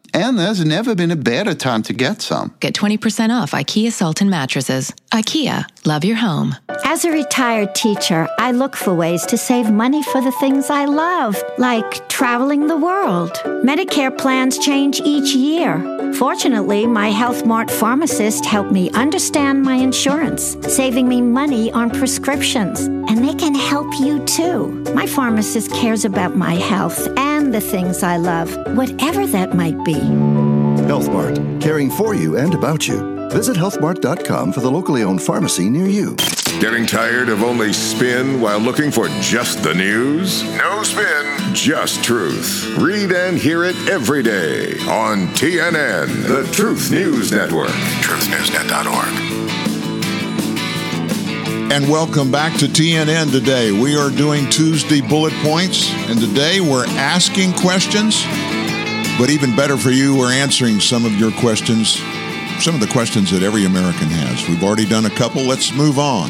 And 0.13 0.37
there's 0.37 0.63
never 0.65 0.93
been 0.95 1.11
a 1.11 1.15
better 1.15 1.53
time 1.53 1.83
to 1.83 1.93
get 1.93 2.21
some. 2.21 2.53
Get 2.59 2.73
20% 2.73 3.29
off 3.29 3.51
IKEA 3.51 3.91
Sultan 3.91 4.29
mattresses. 4.29 4.91
IKEA, 5.11 5.65
love 5.85 6.03
your 6.03 6.17
home. 6.17 6.55
As 6.83 7.05
a 7.05 7.11
retired 7.11 7.73
teacher, 7.75 8.27
I 8.37 8.51
look 8.51 8.75
for 8.75 8.93
ways 8.93 9.25
to 9.27 9.37
save 9.37 9.71
money 9.71 10.03
for 10.03 10.21
the 10.21 10.31
things 10.33 10.69
I 10.69 10.85
love, 10.85 11.41
like 11.57 12.09
traveling 12.09 12.67
the 12.67 12.77
world. 12.77 13.31
Medicare 13.63 14.15
plans 14.17 14.57
change 14.57 14.99
each 15.01 15.33
year. 15.33 16.00
Fortunately, 16.15 16.85
my 16.85 17.09
Health 17.09 17.45
Mart 17.45 17.71
pharmacist 17.71 18.45
helped 18.45 18.71
me 18.71 18.89
understand 18.91 19.63
my 19.63 19.75
insurance, 19.75 20.57
saving 20.67 21.07
me 21.07 21.21
money 21.21 21.71
on 21.71 21.89
prescriptions. 21.89 22.81
And 22.81 23.23
they 23.23 23.33
can 23.33 23.55
help 23.55 23.87
you 23.99 24.23
too. 24.25 24.67
My 24.93 25.07
pharmacist 25.07 25.71
cares 25.71 26.05
about 26.05 26.35
my 26.35 26.53
health 26.55 27.07
and 27.17 27.53
the 27.53 27.61
things 27.61 28.03
I 28.03 28.17
love, 28.17 28.55
whatever 28.75 29.25
that 29.27 29.55
might 29.55 29.83
be. 29.83 29.93
HealthMart, 29.93 31.61
caring 31.61 31.89
for 31.89 32.13
you 32.13 32.37
and 32.37 32.53
about 32.53 32.87
you. 32.87 33.29
Visit 33.29 33.57
healthmart.com 33.57 34.51
for 34.51 34.59
the 34.59 34.71
locally 34.71 35.03
owned 35.03 35.21
pharmacy 35.21 35.69
near 35.69 35.87
you. 35.87 36.15
Getting 36.59 36.85
tired 36.85 37.29
of 37.29 37.41
only 37.43 37.73
spin 37.73 38.39
while 38.41 38.59
looking 38.59 38.91
for 38.91 39.07
just 39.19 39.63
the 39.63 39.73
news? 39.73 40.43
No 40.57 40.83
spin, 40.83 41.55
just 41.55 42.03
truth. 42.03 42.77
Read 42.77 43.11
and 43.11 43.37
hear 43.37 43.63
it 43.63 43.75
every 43.89 44.21
day 44.21 44.73
on 44.87 45.27
TNN, 45.29 46.27
the 46.27 46.47
Truth 46.51 46.91
News 46.91 47.31
Network. 47.31 47.69
TruthNewsNet.org. 48.01 49.41
And 51.71 51.89
welcome 51.89 52.31
back 52.31 52.57
to 52.59 52.65
TNN 52.65 53.31
today. 53.31 53.71
We 53.71 53.97
are 53.97 54.09
doing 54.11 54.49
Tuesday 54.49 55.01
bullet 55.01 55.33
points, 55.41 55.91
and 56.09 56.19
today 56.19 56.59
we're 56.59 56.85
asking 56.85 57.53
questions. 57.53 58.23
But 59.17 59.29
even 59.29 59.55
better 59.55 59.77
for 59.77 59.91
you, 59.91 60.15
we're 60.17 60.33
answering 60.33 60.79
some 60.79 61.05
of 61.05 61.13
your 61.13 61.31
questions, 61.31 61.99
some 62.61 62.75
of 62.75 62.81
the 62.81 62.93
questions 62.93 63.31
that 63.31 63.41
every 63.41 63.65
American 63.65 64.05
has. 64.05 64.47
We've 64.47 64.63
already 64.63 64.85
done 64.85 65.07
a 65.07 65.09
couple. 65.09 65.41
Let's 65.41 65.73
move 65.73 65.97
on. 65.97 66.29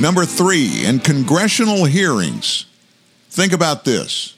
Number 0.00 0.24
three, 0.24 0.84
in 0.84 1.00
congressional 1.00 1.84
hearings, 1.84 2.66
think 3.28 3.52
about 3.52 3.84
this. 3.84 4.36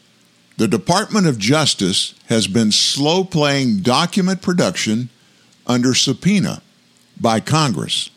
The 0.57 0.67
Department 0.67 1.27
of 1.27 1.39
Justice 1.39 2.15
has 2.29 2.47
been 2.47 2.73
slow 2.73 3.23
playing 3.23 3.81
document 3.81 4.41
production 4.41 5.11
under 5.67 5.93
subpoena 5.93 6.63
by 7.21 7.39
Congress. 7.39 8.09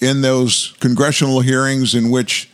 In 0.00 0.20
those 0.20 0.76
congressional 0.78 1.40
hearings 1.40 1.96
in 1.96 2.10
which 2.10 2.48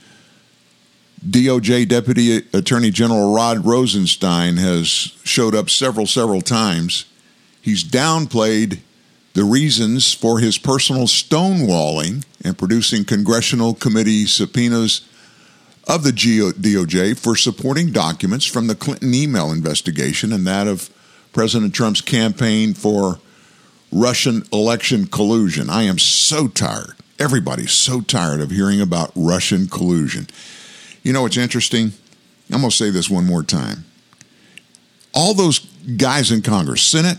DOJ 1.22 1.86
Deputy 1.86 2.38
Attorney 2.54 2.90
General 2.90 3.34
Rod 3.34 3.66
Rosenstein 3.66 4.56
has 4.56 4.88
showed 5.22 5.54
up 5.54 5.68
several, 5.68 6.06
several 6.06 6.40
times. 6.40 7.04
He's 7.60 7.84
downplayed 7.84 8.78
the 9.38 9.44
reasons 9.44 10.12
for 10.12 10.40
his 10.40 10.58
personal 10.58 11.04
stonewalling 11.04 12.24
and 12.42 12.58
producing 12.58 13.04
congressional 13.04 13.72
committee 13.72 14.26
subpoenas 14.26 15.08
of 15.86 16.02
the 16.02 16.10
DOJ 16.10 17.16
for 17.16 17.36
supporting 17.36 17.92
documents 17.92 18.44
from 18.44 18.66
the 18.66 18.74
Clinton 18.74 19.14
email 19.14 19.52
investigation 19.52 20.32
and 20.32 20.44
that 20.44 20.66
of 20.66 20.90
President 21.32 21.72
Trump's 21.72 22.00
campaign 22.00 22.74
for 22.74 23.20
Russian 23.92 24.42
election 24.52 25.06
collusion. 25.06 25.70
I 25.70 25.84
am 25.84 26.00
so 26.00 26.48
tired. 26.48 26.96
Everybody's 27.20 27.70
so 27.70 28.00
tired 28.00 28.40
of 28.40 28.50
hearing 28.50 28.80
about 28.80 29.12
Russian 29.14 29.68
collusion. 29.68 30.26
You 31.04 31.12
know 31.12 31.22
what's 31.22 31.36
interesting? 31.36 31.92
I'm 32.50 32.58
going 32.58 32.70
to 32.70 32.76
say 32.76 32.90
this 32.90 33.08
one 33.08 33.24
more 33.24 33.44
time. 33.44 33.84
All 35.14 35.32
those 35.32 35.60
guys 35.60 36.32
in 36.32 36.42
Congress, 36.42 36.82
Senate 36.82 37.18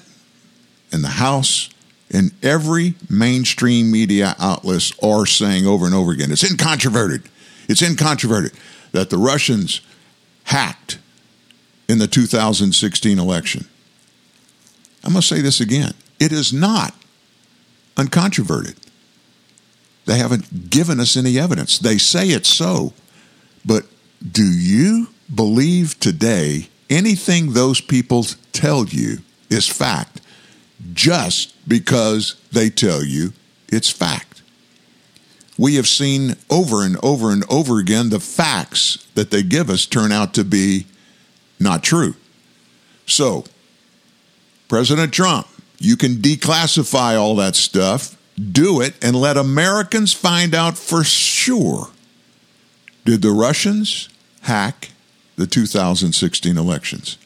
and 0.91 1.01
the 1.01 1.07
House, 1.07 1.69
and 2.11 2.31
every 2.43 2.95
mainstream 3.09 3.91
media 3.91 4.35
outlets 4.39 4.91
are 5.03 5.25
saying 5.25 5.65
over 5.65 5.85
and 5.85 5.93
over 5.93 6.11
again 6.11 6.31
it's 6.31 6.43
incontroverted. 6.43 7.25
It's 7.67 7.81
incontroverted 7.81 8.55
that 8.91 9.09
the 9.09 9.17
Russians 9.17 9.81
hacked 10.45 10.97
in 11.87 11.99
the 11.99 12.07
2016 12.07 13.19
election. 13.19 13.65
Going 15.03 15.21
to 15.21 15.27
say 15.27 15.41
this 15.41 15.59
again. 15.59 15.93
It 16.19 16.31
is 16.31 16.53
not 16.53 16.93
uncontroverted. 17.95 18.75
They 20.05 20.17
haven't 20.17 20.69
given 20.69 20.99
us 20.99 21.17
any 21.17 21.39
evidence. 21.39 21.79
They 21.79 21.97
say 21.97 22.27
it's 22.27 22.49
so. 22.49 22.93
But 23.65 23.85
do 24.31 24.43
you 24.43 25.07
believe 25.33 25.99
today 25.99 26.69
anything 26.89 27.53
those 27.53 27.81
people 27.81 28.23
tell 28.51 28.85
you 28.85 29.19
is 29.49 29.67
fact 29.67 30.21
just 30.93 31.53
because 31.69 32.35
they 32.51 32.69
tell 32.69 33.03
you 33.03 33.31
it's 33.69 33.89
fact? 33.89 34.41
We 35.57 35.75
have 35.75 35.87
seen 35.87 36.35
over 36.49 36.83
and 36.83 36.97
over 37.03 37.31
and 37.31 37.43
over 37.49 37.79
again 37.79 38.09
the 38.09 38.19
facts 38.19 39.07
that 39.15 39.31
they 39.31 39.43
give 39.43 39.69
us 39.69 39.85
turn 39.85 40.11
out 40.11 40.33
to 40.33 40.43
be 40.43 40.87
not 41.59 41.83
true. 41.83 42.15
So, 43.05 43.45
President 44.67 45.13
Trump, 45.13 45.47
you 45.77 45.97
can 45.97 46.15
declassify 46.15 47.19
all 47.19 47.35
that 47.35 47.55
stuff, 47.55 48.17
do 48.37 48.81
it, 48.81 48.93
and 49.03 49.15
let 49.15 49.37
Americans 49.37 50.13
find 50.13 50.55
out 50.55 50.77
for 50.77 51.03
sure 51.03 51.89
did 53.05 53.21
the 53.21 53.31
Russians 53.31 54.07
hack 54.41 54.91
the 55.35 55.47
2016 55.47 56.57
elections? 56.57 57.17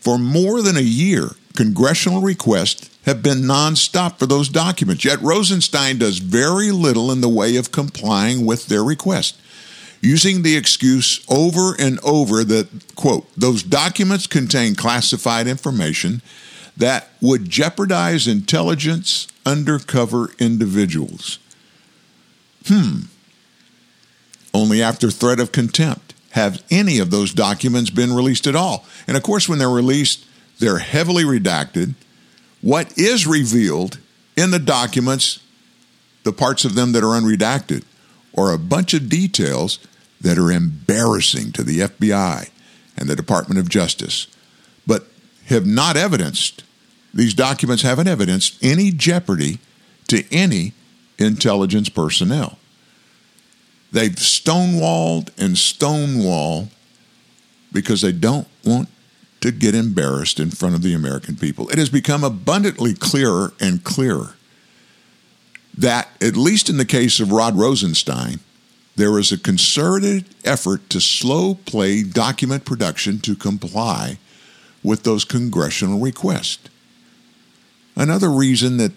For 0.00 0.18
more 0.18 0.62
than 0.62 0.76
a 0.76 0.80
year, 0.80 1.32
congressional 1.54 2.22
requests 2.22 2.91
have 3.04 3.22
been 3.22 3.38
nonstop 3.38 4.18
for 4.18 4.26
those 4.26 4.48
documents, 4.48 5.04
yet 5.04 5.20
Rosenstein 5.20 5.98
does 5.98 6.18
very 6.18 6.70
little 6.70 7.10
in 7.10 7.20
the 7.20 7.28
way 7.28 7.56
of 7.56 7.72
complying 7.72 8.46
with 8.46 8.66
their 8.66 8.84
request, 8.84 9.40
using 10.00 10.42
the 10.42 10.56
excuse 10.56 11.24
over 11.28 11.74
and 11.78 11.98
over 12.04 12.44
that, 12.44 12.68
quote, 12.94 13.26
those 13.36 13.62
documents 13.62 14.26
contain 14.26 14.74
classified 14.74 15.46
information 15.46 16.22
that 16.76 17.08
would 17.20 17.50
jeopardize 17.50 18.26
intelligence 18.26 19.26
undercover 19.44 20.30
individuals. 20.38 21.38
Hmm. 22.66 23.02
Only 24.54 24.82
after 24.82 25.10
threat 25.10 25.40
of 25.40 25.52
contempt 25.52 26.14
have 26.30 26.62
any 26.70 26.98
of 26.98 27.10
those 27.10 27.34
documents 27.34 27.90
been 27.90 28.12
released 28.12 28.46
at 28.46 28.56
all. 28.56 28.86
And 29.06 29.16
of 29.16 29.22
course, 29.22 29.48
when 29.48 29.58
they're 29.58 29.68
released, 29.68 30.24
they're 30.58 30.78
heavily 30.78 31.24
redacted. 31.24 31.94
What 32.62 32.96
is 32.96 33.26
revealed 33.26 33.98
in 34.36 34.52
the 34.52 34.58
documents, 34.58 35.40
the 36.22 36.32
parts 36.32 36.64
of 36.64 36.74
them 36.74 36.92
that 36.92 37.02
are 37.02 37.20
unredacted, 37.20 37.84
are 38.38 38.52
a 38.52 38.58
bunch 38.58 38.94
of 38.94 39.08
details 39.08 39.78
that 40.20 40.38
are 40.38 40.50
embarrassing 40.50 41.52
to 41.52 41.64
the 41.64 41.80
FBI 41.80 42.48
and 42.96 43.08
the 43.08 43.16
Department 43.16 43.58
of 43.58 43.68
Justice, 43.68 44.28
but 44.86 45.06
have 45.46 45.66
not 45.66 45.96
evidenced, 45.96 46.62
these 47.12 47.34
documents 47.34 47.82
haven't 47.82 48.06
evidenced 48.06 48.56
any 48.62 48.92
jeopardy 48.92 49.58
to 50.08 50.24
any 50.32 50.72
intelligence 51.18 51.88
personnel. 51.88 52.58
They've 53.90 54.12
stonewalled 54.12 55.30
and 55.36 55.58
stonewall 55.58 56.68
because 57.72 58.02
they 58.02 58.12
don't 58.12 58.48
want 58.64 58.88
to 59.42 59.50
get 59.50 59.74
embarrassed 59.74 60.40
in 60.40 60.50
front 60.50 60.74
of 60.74 60.82
the 60.82 60.94
American 60.94 61.36
people. 61.36 61.68
It 61.68 61.78
has 61.78 61.90
become 61.90 62.24
abundantly 62.24 62.94
clearer 62.94 63.52
and 63.60 63.84
clearer 63.84 64.34
that, 65.76 66.08
at 66.20 66.36
least 66.36 66.68
in 66.68 66.76
the 66.76 66.84
case 66.84 67.20
of 67.20 67.32
Rod 67.32 67.56
Rosenstein, 67.56 68.40
there 68.94 69.18
is 69.18 69.32
a 69.32 69.38
concerted 69.38 70.26
effort 70.44 70.88
to 70.90 71.00
slow 71.00 71.54
play 71.54 72.02
document 72.02 72.64
production 72.64 73.18
to 73.20 73.34
comply 73.34 74.18
with 74.82 75.02
those 75.02 75.24
congressional 75.24 75.98
requests. 75.98 76.68
Another 77.96 78.30
reason 78.30 78.76
that 78.76 78.92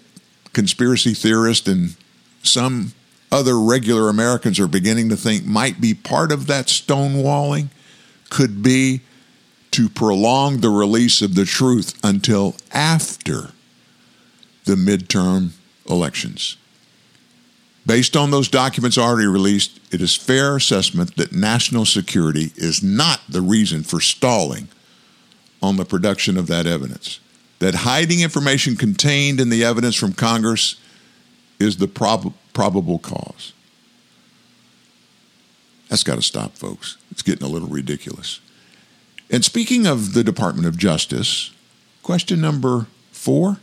conspiracy 0.53 1.13
theorists 1.13 1.67
and 1.67 1.95
some 2.43 2.93
other 3.31 3.59
regular 3.59 4.09
Americans 4.09 4.59
are 4.59 4.67
beginning 4.67 5.09
to 5.09 5.17
think 5.17 5.45
might 5.45 5.81
be 5.81 5.93
part 5.93 6.31
of 6.31 6.47
that 6.47 6.67
stonewalling 6.67 7.69
could 8.29 8.61
be 8.61 9.01
to 9.75 9.89
prolong 9.89 10.61
the 10.61 10.69
release 10.69 11.21
of 11.21 11.35
the 11.35 11.43
truth 11.43 11.99
until 12.01 12.55
after 12.71 13.49
the 14.63 14.75
midterm 14.75 15.49
elections. 15.89 16.55
Based 17.85 18.15
on 18.15 18.31
those 18.31 18.47
documents 18.47 18.97
already 18.97 19.27
released, 19.27 19.81
it 19.91 20.01
is 20.01 20.15
fair 20.15 20.55
assessment 20.55 21.17
that 21.17 21.33
national 21.33 21.83
security 21.83 22.53
is 22.55 22.81
not 22.81 23.19
the 23.27 23.41
reason 23.41 23.83
for 23.83 23.99
stalling 23.99 24.69
on 25.61 25.75
the 25.75 25.83
production 25.83 26.37
of 26.37 26.47
that 26.47 26.65
evidence. 26.65 27.19
That 27.59 27.75
hiding 27.75 28.21
information 28.21 28.77
contained 28.77 29.41
in 29.41 29.49
the 29.49 29.65
evidence 29.65 29.97
from 29.97 30.13
Congress 30.13 30.77
is 31.59 31.75
the 31.75 31.89
prob- 31.89 32.33
probable 32.53 32.99
cause. 32.99 33.51
That's 35.89 36.03
got 36.03 36.15
to 36.15 36.21
stop, 36.21 36.55
folks. 36.55 36.95
It's 37.11 37.23
getting 37.23 37.45
a 37.45 37.51
little 37.51 37.67
ridiculous. 37.67 38.39
And 39.29 39.43
speaking 39.43 39.85
of 39.87 40.13
the 40.13 40.23
Department 40.23 40.67
of 40.67 40.77
Justice, 40.77 41.51
question 42.03 42.41
number 42.41 42.87
four 43.11 43.59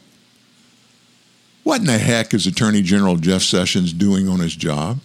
what 1.62 1.81
in 1.81 1.87
the 1.87 1.99
heck 1.99 2.35
is 2.35 2.47
Attorney 2.47 2.83
General 2.83 3.16
Jeff 3.16 3.42
Sessions 3.42 3.92
doing 3.92 4.28
on 4.28 4.40
his 4.40 4.57
job? 4.57 4.99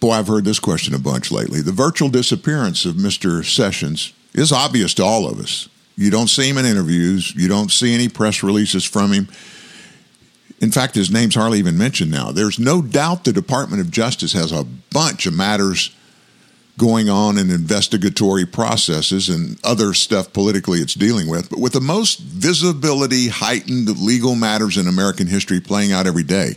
Boy, 0.00 0.12
I've 0.12 0.28
heard 0.28 0.44
this 0.44 0.58
question 0.58 0.94
a 0.94 0.98
bunch 0.98 1.30
lately. 1.30 1.60
The 1.60 1.72
virtual 1.72 2.08
disappearance 2.08 2.84
of 2.84 2.96
Mr. 2.96 3.44
Sessions 3.44 4.12
is 4.34 4.50
obvious 4.50 4.94
to 4.94 5.04
all 5.04 5.28
of 5.28 5.38
us. 5.38 5.68
You 5.96 6.10
don't 6.10 6.28
see 6.28 6.48
him 6.48 6.58
in 6.58 6.64
interviews, 6.64 7.34
you 7.36 7.48
don't 7.48 7.70
see 7.70 7.94
any 7.94 8.08
press 8.08 8.42
releases 8.42 8.84
from 8.84 9.12
him. 9.12 9.28
In 10.60 10.70
fact, 10.70 10.94
his 10.94 11.10
name's 11.10 11.34
hardly 11.34 11.58
even 11.58 11.76
mentioned 11.76 12.10
now. 12.10 12.32
There's 12.32 12.58
no 12.58 12.80
doubt 12.80 13.24
the 13.24 13.32
Department 13.32 13.82
of 13.82 13.90
Justice 13.90 14.32
has 14.32 14.52
a 14.52 14.64
bunch 14.64 15.26
of 15.26 15.34
matters 15.34 15.94
going 16.78 17.08
on 17.08 17.36
in 17.38 17.50
investigatory 17.50 18.46
processes 18.46 19.28
and 19.28 19.58
other 19.62 19.92
stuff 19.92 20.32
politically 20.32 20.80
it's 20.80 20.94
dealing 20.94 21.28
with. 21.28 21.50
But 21.50 21.60
with 21.60 21.72
the 21.72 21.80
most 21.80 22.20
visibility 22.20 23.28
heightened 23.28 23.88
legal 23.98 24.34
matters 24.34 24.76
in 24.76 24.86
American 24.86 25.26
history 25.26 25.60
playing 25.60 25.92
out 25.92 26.06
every 26.06 26.22
day, 26.22 26.56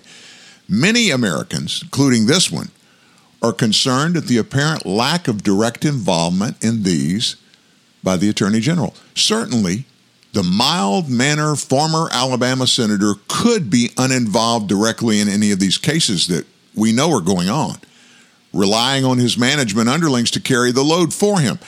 many 0.70 1.10
Americans, 1.10 1.82
including 1.84 2.26
this 2.26 2.52
one, 2.52 2.70
are 3.42 3.54
concerned 3.54 4.16
at 4.18 4.26
the 4.26 4.38
apparent 4.38 4.86
lack 4.86 5.28
of 5.28 5.44
direct 5.44 5.86
involvement 5.86 6.64
in 6.64 6.84
these 6.84 7.36
by 8.02 8.18
the 8.18 8.30
Attorney 8.30 8.60
General. 8.60 8.94
Certainly, 9.14 9.86
the 10.34 10.44
mild 10.44 11.10
manner 11.10 11.56
former 11.56 12.10
Alabama 12.12 12.68
senator 12.68 13.14
could 13.28 13.70
be 13.70 13.92
uninvolved 13.98 14.68
directly 14.68 15.20
in 15.20 15.28
any 15.28 15.52
of 15.52 15.60
these 15.60 15.78
cases 15.78 16.28
that 16.28 16.46
we 16.74 16.92
know 16.92 17.12
are 17.12 17.22
going 17.22 17.50
on 17.50 17.76
relying 18.56 19.06
on 19.06 19.18
his 19.18 19.38
management 19.38 19.90
underlings 19.90 20.32
to 20.32 20.40
carry 20.40 20.72
the 20.72 20.84
load 20.84 21.14
for 21.14 21.40
him. 21.40 21.60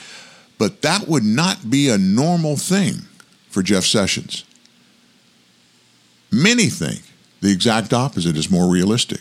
But 0.58 0.82
that 0.82 1.06
would 1.06 1.22
not 1.22 1.70
be 1.70 1.88
a 1.88 1.98
normal 1.98 2.56
thing 2.56 3.02
for 3.48 3.62
Jeff 3.62 3.84
Sessions. 3.84 4.44
Many 6.32 6.66
think 6.66 7.02
the 7.40 7.52
exact 7.52 7.92
opposite 7.92 8.36
is 8.36 8.50
more 8.50 8.70
realistic. 8.70 9.20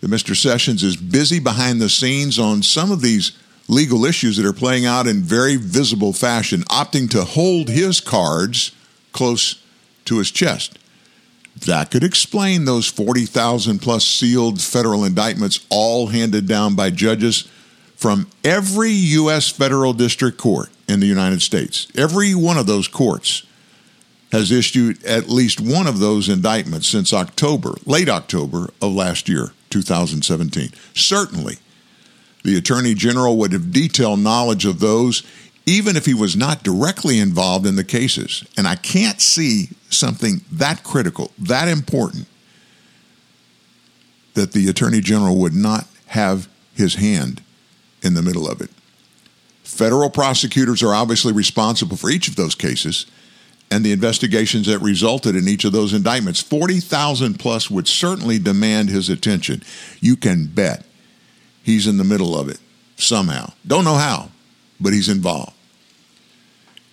That 0.00 0.10
Mr. 0.10 0.34
Sessions 0.34 0.82
is 0.82 0.96
busy 0.96 1.40
behind 1.40 1.80
the 1.80 1.88
scenes 1.88 2.38
on 2.38 2.62
some 2.62 2.90
of 2.90 3.00
these 3.00 3.32
legal 3.68 4.04
issues 4.04 4.36
that 4.36 4.46
are 4.46 4.52
playing 4.52 4.86
out 4.86 5.06
in 5.06 5.22
very 5.22 5.56
visible 5.56 6.12
fashion, 6.12 6.62
opting 6.64 7.10
to 7.10 7.24
hold 7.24 7.68
his 7.68 8.00
cards 8.00 8.72
close 9.12 9.62
to 10.06 10.18
his 10.18 10.30
chest. 10.30 10.78
That 11.66 11.90
could 11.90 12.04
explain 12.04 12.64
those 12.64 12.86
40,000 12.86 13.80
plus 13.80 14.06
sealed 14.06 14.60
federal 14.60 15.04
indictments, 15.04 15.66
all 15.70 16.08
handed 16.08 16.46
down 16.46 16.74
by 16.74 16.90
judges 16.90 17.48
from 17.96 18.28
every 18.44 18.90
U.S. 18.90 19.48
federal 19.48 19.92
district 19.92 20.38
court 20.38 20.68
in 20.88 21.00
the 21.00 21.06
United 21.06 21.42
States. 21.42 21.88
Every 21.96 22.34
one 22.34 22.58
of 22.58 22.66
those 22.66 22.86
courts 22.86 23.44
has 24.30 24.52
issued 24.52 25.04
at 25.04 25.28
least 25.28 25.60
one 25.60 25.86
of 25.86 25.98
those 25.98 26.28
indictments 26.28 26.86
since 26.86 27.12
October, 27.12 27.74
late 27.86 28.08
October 28.08 28.70
of 28.80 28.92
last 28.92 29.28
year, 29.28 29.52
2017. 29.70 30.70
Certainly, 30.94 31.56
the 32.44 32.56
Attorney 32.56 32.94
General 32.94 33.36
would 33.36 33.52
have 33.52 33.72
detailed 33.72 34.20
knowledge 34.20 34.64
of 34.64 34.80
those 34.80 35.22
even 35.68 35.96
if 35.96 36.06
he 36.06 36.14
was 36.14 36.34
not 36.34 36.62
directly 36.62 37.18
involved 37.18 37.66
in 37.66 37.76
the 37.76 37.84
cases. 37.84 38.42
And 38.56 38.66
I 38.66 38.74
can't 38.74 39.20
see 39.20 39.68
something 39.90 40.40
that 40.52 40.82
critical, 40.82 41.30
that 41.38 41.68
important, 41.68 42.26
that 44.32 44.52
the 44.52 44.68
Attorney 44.68 45.00
General 45.00 45.36
would 45.36 45.52
not 45.52 45.86
have 46.06 46.48
his 46.74 46.94
hand 46.94 47.42
in 48.02 48.14
the 48.14 48.22
middle 48.22 48.48
of 48.48 48.62
it. 48.62 48.70
Federal 49.62 50.08
prosecutors 50.08 50.82
are 50.82 50.94
obviously 50.94 51.34
responsible 51.34 51.98
for 51.98 52.08
each 52.08 52.28
of 52.28 52.36
those 52.36 52.54
cases 52.54 53.04
and 53.70 53.84
the 53.84 53.92
investigations 53.92 54.66
that 54.68 54.78
resulted 54.78 55.36
in 55.36 55.46
each 55.46 55.66
of 55.66 55.72
those 55.72 55.92
indictments. 55.92 56.40
40,000 56.40 57.38
plus 57.38 57.70
would 57.70 57.86
certainly 57.86 58.38
demand 58.38 58.88
his 58.88 59.10
attention. 59.10 59.62
You 60.00 60.16
can 60.16 60.46
bet 60.46 60.86
he's 61.62 61.86
in 61.86 61.98
the 61.98 62.04
middle 62.04 62.38
of 62.38 62.48
it 62.48 62.58
somehow. 62.96 63.52
Don't 63.66 63.84
know 63.84 63.96
how, 63.96 64.30
but 64.80 64.94
he's 64.94 65.10
involved. 65.10 65.52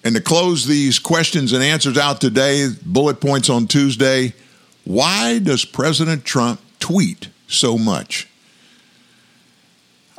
And 0.05 0.15
to 0.15 0.21
close 0.21 0.67
these 0.67 0.99
questions 0.99 1.51
and 1.51 1.63
answers 1.63 1.97
out 1.97 2.21
today, 2.21 2.69
bullet 2.85 3.19
points 3.19 3.49
on 3.49 3.67
Tuesday 3.67 4.33
why 4.85 5.39
does 5.39 5.65
President 5.65 6.23
Trump 6.23 6.61
tweet 6.79 7.29
so 7.47 7.75
much? 7.75 8.27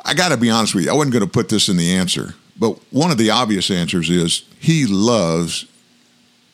I 0.04 0.12
got 0.12 0.30
to 0.30 0.36
be 0.36 0.50
honest 0.50 0.74
with 0.74 0.84
you, 0.84 0.90
I 0.90 0.94
wasn't 0.94 1.12
going 1.12 1.24
to 1.24 1.30
put 1.30 1.48
this 1.48 1.68
in 1.68 1.76
the 1.76 1.92
answer, 1.94 2.34
but 2.58 2.72
one 2.92 3.12
of 3.12 3.16
the 3.16 3.30
obvious 3.30 3.70
answers 3.70 4.10
is 4.10 4.42
he 4.58 4.86
loves 4.86 5.66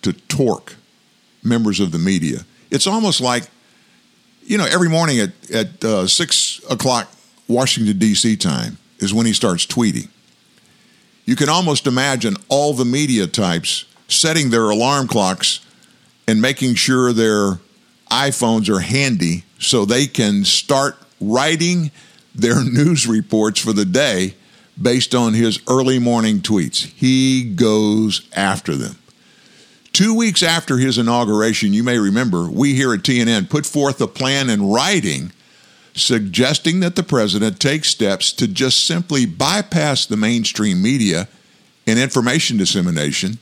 to 0.02 0.12
torque 0.12 0.76
members 1.42 1.80
of 1.80 1.90
the 1.90 1.98
media. 1.98 2.40
It's 2.70 2.86
almost 2.86 3.22
like, 3.22 3.44
you 4.42 4.58
know, 4.58 4.66
every 4.66 4.90
morning 4.90 5.20
at, 5.20 5.50
at 5.50 5.82
uh, 5.82 6.06
6 6.06 6.60
o'clock 6.70 7.10
Washington, 7.48 7.98
D.C. 7.98 8.36
time 8.36 8.76
is 8.98 9.14
when 9.14 9.24
he 9.24 9.32
starts 9.32 9.66
tweeting. 9.66 10.08
You 11.24 11.36
can 11.36 11.48
almost 11.48 11.86
imagine 11.86 12.36
all 12.48 12.74
the 12.74 12.84
media 12.84 13.26
types 13.26 13.84
setting 14.08 14.50
their 14.50 14.68
alarm 14.70 15.08
clocks 15.08 15.60
and 16.26 16.42
making 16.42 16.74
sure 16.74 17.12
their 17.12 17.60
iPhones 18.10 18.68
are 18.68 18.80
handy 18.80 19.44
so 19.58 19.84
they 19.84 20.06
can 20.06 20.44
start 20.44 20.96
writing 21.20 21.90
their 22.34 22.62
news 22.64 23.06
reports 23.06 23.60
for 23.60 23.72
the 23.72 23.84
day 23.84 24.34
based 24.80 25.14
on 25.14 25.34
his 25.34 25.60
early 25.68 25.98
morning 25.98 26.40
tweets. 26.40 26.92
He 26.94 27.44
goes 27.44 28.28
after 28.34 28.74
them. 28.74 28.96
Two 29.92 30.14
weeks 30.14 30.42
after 30.42 30.78
his 30.78 30.96
inauguration, 30.96 31.74
you 31.74 31.84
may 31.84 31.98
remember, 31.98 32.48
we 32.50 32.74
here 32.74 32.94
at 32.94 33.00
TNN 33.00 33.50
put 33.50 33.66
forth 33.66 34.00
a 34.00 34.06
plan 34.06 34.48
in 34.48 34.70
writing 34.70 35.32
suggesting 35.94 36.80
that 36.80 36.96
the 36.96 37.02
president 37.02 37.60
take 37.60 37.84
steps 37.84 38.32
to 38.32 38.48
just 38.48 38.86
simply 38.86 39.26
bypass 39.26 40.06
the 40.06 40.16
mainstream 40.16 40.82
media 40.82 41.28
and 41.86 41.98
information 41.98 42.56
dissemination 42.56 43.38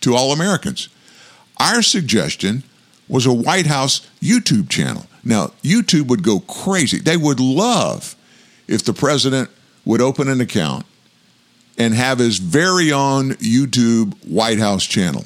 to 0.00 0.14
all 0.14 0.32
Americans. 0.32 0.88
Our 1.58 1.82
suggestion 1.82 2.62
was 3.08 3.26
a 3.26 3.32
White 3.32 3.66
House 3.66 4.06
YouTube 4.22 4.68
channel. 4.68 5.06
Now, 5.24 5.48
YouTube 5.62 6.06
would 6.08 6.22
go 6.22 6.40
crazy. 6.40 6.98
They 6.98 7.16
would 7.16 7.40
love 7.40 8.14
if 8.68 8.84
the 8.84 8.92
president 8.92 9.50
would 9.84 10.00
open 10.00 10.28
an 10.28 10.40
account 10.40 10.86
and 11.76 11.94
have 11.94 12.18
his 12.18 12.38
very 12.38 12.92
own 12.92 13.32
YouTube 13.32 14.14
White 14.24 14.58
House 14.58 14.84
channel. 14.84 15.24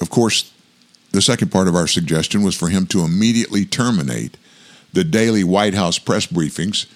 Of 0.00 0.10
course, 0.10 0.52
the 1.12 1.22
second 1.22 1.50
part 1.50 1.68
of 1.68 1.74
our 1.74 1.86
suggestion 1.86 2.42
was 2.42 2.54
for 2.54 2.68
him 2.68 2.86
to 2.88 3.00
immediately 3.00 3.64
terminate 3.64 4.36
the 4.98 5.04
daily 5.04 5.44
White 5.44 5.74
House 5.74 5.96
press 5.96 6.26
briefings 6.26 6.86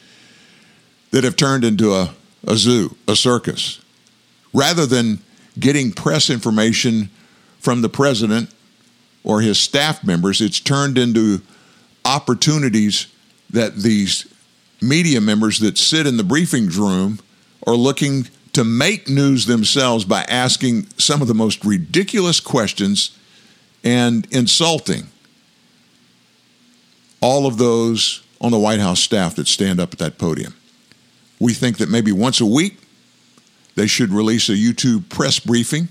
that 1.12 1.22
have 1.22 1.36
turned 1.36 1.62
into 1.62 1.94
a, 1.94 2.12
a 2.44 2.56
zoo, 2.56 2.96
a 3.06 3.14
circus. 3.14 3.80
Rather 4.52 4.86
than 4.86 5.20
getting 5.56 5.92
press 5.92 6.28
information 6.28 7.10
from 7.60 7.80
the 7.80 7.88
president 7.88 8.52
or 9.22 9.40
his 9.40 9.56
staff 9.56 10.02
members, 10.02 10.40
it's 10.40 10.58
turned 10.58 10.98
into 10.98 11.42
opportunities 12.04 13.06
that 13.50 13.76
these 13.76 14.26
media 14.80 15.20
members 15.20 15.60
that 15.60 15.78
sit 15.78 16.04
in 16.04 16.16
the 16.16 16.24
briefing 16.24 16.66
room 16.66 17.20
are 17.68 17.76
looking 17.76 18.26
to 18.52 18.64
make 18.64 19.08
news 19.08 19.46
themselves 19.46 20.04
by 20.04 20.24
asking 20.24 20.88
some 20.98 21.22
of 21.22 21.28
the 21.28 21.34
most 21.34 21.64
ridiculous 21.64 22.40
questions 22.40 23.16
and 23.84 24.26
insulting 24.32 25.11
all 27.22 27.46
of 27.46 27.56
those 27.56 28.22
on 28.40 28.50
the 28.50 28.58
White 28.58 28.80
House 28.80 29.00
staff 29.00 29.36
that 29.36 29.46
stand 29.46 29.80
up 29.80 29.94
at 29.94 29.98
that 30.00 30.18
podium. 30.18 30.54
We 31.38 31.54
think 31.54 31.78
that 31.78 31.88
maybe 31.88 32.12
once 32.12 32.40
a 32.40 32.46
week 32.46 32.78
they 33.76 33.86
should 33.86 34.10
release 34.10 34.48
a 34.48 34.52
YouTube 34.52 35.08
press 35.08 35.38
briefing 35.38 35.88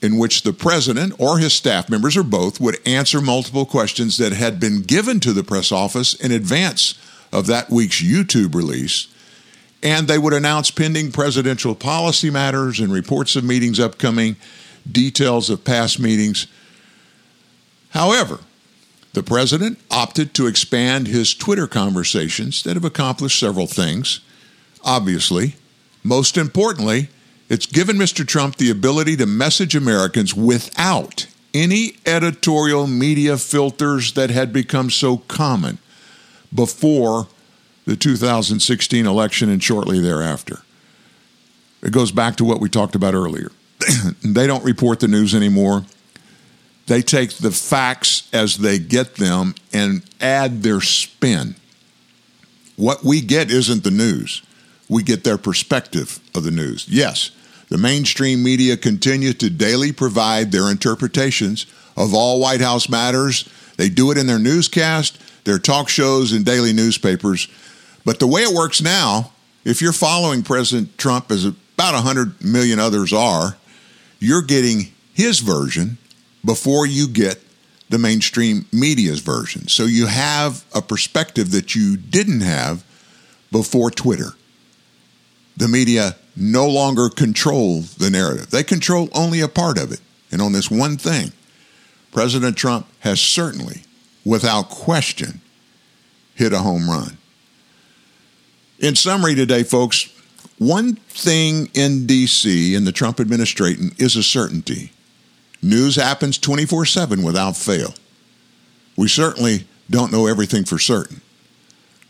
in 0.00 0.16
which 0.16 0.42
the 0.42 0.52
president 0.52 1.14
or 1.18 1.38
his 1.38 1.52
staff 1.52 1.90
members 1.90 2.16
or 2.16 2.22
both 2.22 2.60
would 2.60 2.78
answer 2.86 3.20
multiple 3.20 3.66
questions 3.66 4.16
that 4.18 4.32
had 4.32 4.60
been 4.60 4.82
given 4.82 5.18
to 5.20 5.32
the 5.32 5.42
press 5.42 5.72
office 5.72 6.14
in 6.14 6.30
advance 6.30 6.94
of 7.32 7.46
that 7.46 7.70
week's 7.70 8.02
YouTube 8.02 8.54
release. 8.54 9.08
And 9.82 10.08
they 10.08 10.18
would 10.18 10.34
announce 10.34 10.70
pending 10.70 11.12
presidential 11.12 11.74
policy 11.74 12.30
matters 12.30 12.80
and 12.80 12.92
reports 12.92 13.36
of 13.36 13.44
meetings 13.44 13.80
upcoming, 13.80 14.36
details 14.90 15.48
of 15.48 15.64
past 15.64 15.98
meetings. 15.98 16.46
However, 17.90 18.40
the 19.12 19.22
president 19.22 19.78
opted 19.90 20.34
to 20.34 20.46
expand 20.46 21.08
his 21.08 21.34
Twitter 21.34 21.66
conversations 21.66 22.62
that 22.62 22.74
have 22.74 22.84
accomplished 22.84 23.38
several 23.38 23.66
things. 23.66 24.20
Obviously, 24.84 25.56
most 26.04 26.36
importantly, 26.36 27.08
it's 27.48 27.66
given 27.66 27.96
Mr. 27.96 28.26
Trump 28.26 28.56
the 28.56 28.70
ability 28.70 29.16
to 29.16 29.26
message 29.26 29.74
Americans 29.74 30.34
without 30.34 31.26
any 31.52 31.96
editorial 32.06 32.86
media 32.86 33.36
filters 33.36 34.12
that 34.12 34.30
had 34.30 34.52
become 34.52 34.88
so 34.88 35.16
common 35.16 35.78
before 36.54 37.26
the 37.86 37.96
2016 37.96 39.06
election 39.06 39.50
and 39.50 39.62
shortly 39.62 39.98
thereafter. 39.98 40.60
It 41.82 41.92
goes 41.92 42.12
back 42.12 42.36
to 42.36 42.44
what 42.44 42.60
we 42.60 42.68
talked 42.68 42.94
about 42.94 43.14
earlier. 43.14 43.50
they 44.22 44.46
don't 44.46 44.64
report 44.64 45.00
the 45.00 45.08
news 45.08 45.34
anymore. 45.34 45.84
They 46.90 47.02
take 47.02 47.34
the 47.34 47.52
facts 47.52 48.28
as 48.32 48.56
they 48.56 48.80
get 48.80 49.14
them 49.14 49.54
and 49.72 50.02
add 50.20 50.64
their 50.64 50.80
spin. 50.80 51.54
What 52.74 53.04
we 53.04 53.20
get 53.20 53.48
isn't 53.48 53.84
the 53.84 53.92
news. 53.92 54.42
We 54.88 55.04
get 55.04 55.22
their 55.22 55.38
perspective 55.38 56.18
of 56.34 56.42
the 56.42 56.50
news. 56.50 56.88
Yes, 56.88 57.30
the 57.68 57.78
mainstream 57.78 58.42
media 58.42 58.76
continue 58.76 59.32
to 59.34 59.48
daily 59.48 59.92
provide 59.92 60.50
their 60.50 60.68
interpretations 60.68 61.64
of 61.96 62.12
all 62.12 62.40
White 62.40 62.60
House 62.60 62.88
matters. 62.88 63.48
They 63.76 63.88
do 63.88 64.10
it 64.10 64.18
in 64.18 64.26
their 64.26 64.40
newscast, 64.40 65.44
their 65.44 65.60
talk 65.60 65.88
shows, 65.88 66.32
and 66.32 66.44
daily 66.44 66.72
newspapers. 66.72 67.46
But 68.04 68.18
the 68.18 68.26
way 68.26 68.42
it 68.42 68.52
works 68.52 68.82
now, 68.82 69.30
if 69.64 69.80
you're 69.80 69.92
following 69.92 70.42
President 70.42 70.98
Trump, 70.98 71.30
as 71.30 71.44
about 71.44 71.94
100 71.94 72.44
million 72.44 72.80
others 72.80 73.12
are, 73.12 73.56
you're 74.18 74.42
getting 74.42 74.92
his 75.14 75.38
version 75.38 75.98
before 76.44 76.86
you 76.86 77.08
get 77.08 77.38
the 77.88 77.98
mainstream 77.98 78.66
media's 78.72 79.20
version. 79.20 79.68
So 79.68 79.84
you 79.84 80.06
have 80.06 80.64
a 80.74 80.80
perspective 80.80 81.50
that 81.50 81.74
you 81.74 81.96
didn't 81.96 82.40
have 82.40 82.84
before 83.50 83.90
Twitter. 83.90 84.34
The 85.56 85.68
media 85.68 86.16
no 86.36 86.68
longer 86.68 87.08
control 87.08 87.80
the 87.98 88.10
narrative. 88.10 88.50
They 88.50 88.62
control 88.62 89.08
only 89.12 89.40
a 89.40 89.48
part 89.48 89.76
of 89.76 89.92
it. 89.92 90.00
And 90.30 90.40
on 90.40 90.52
this 90.52 90.70
one 90.70 90.96
thing, 90.96 91.32
President 92.12 92.56
Trump 92.56 92.86
has 93.00 93.20
certainly, 93.20 93.82
without 94.24 94.70
question, 94.70 95.40
hit 96.34 96.52
a 96.52 96.58
home 96.58 96.88
run. 96.88 97.18
In 98.78 98.96
summary 98.96 99.34
today, 99.34 99.64
folks, 99.64 100.08
one 100.58 100.94
thing 100.94 101.70
in 101.74 102.06
D.C. 102.06 102.74
in 102.74 102.84
the 102.84 102.92
Trump 102.92 103.20
administration 103.20 103.92
is 103.98 104.16
a 104.16 104.22
certainty. 104.22 104.92
News 105.62 105.96
happens 105.96 106.38
24 106.38 106.86
7 106.86 107.22
without 107.22 107.56
fail. 107.56 107.94
We 108.96 109.08
certainly 109.08 109.66
don't 109.90 110.12
know 110.12 110.26
everything 110.26 110.64
for 110.64 110.78
certain. 110.78 111.20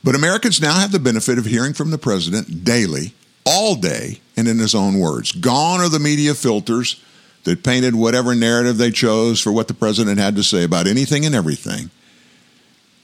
But 0.02 0.14
Americans 0.14 0.60
now 0.60 0.74
have 0.74 0.92
the 0.92 0.98
benefit 0.98 1.38
of 1.38 1.44
hearing 1.44 1.74
from 1.74 1.90
the 1.90 1.98
president 1.98 2.64
daily 2.64 3.14
all 3.44 3.74
day 3.74 4.20
and 4.36 4.48
in 4.48 4.58
his 4.58 4.74
own 4.74 4.98
words. 4.98 5.32
Gone 5.32 5.80
are 5.80 5.88
the 5.88 5.98
media 5.98 6.34
filters 6.34 7.02
that 7.44 7.62
painted 7.62 7.94
whatever 7.94 8.34
narrative 8.34 8.76
they 8.76 8.90
chose 8.90 9.40
for 9.40 9.52
what 9.52 9.68
the 9.68 9.74
president 9.74 10.18
had 10.18 10.36
to 10.36 10.42
say 10.42 10.64
about 10.64 10.86
anything 10.86 11.24
and 11.24 11.34
everything. 11.34 11.90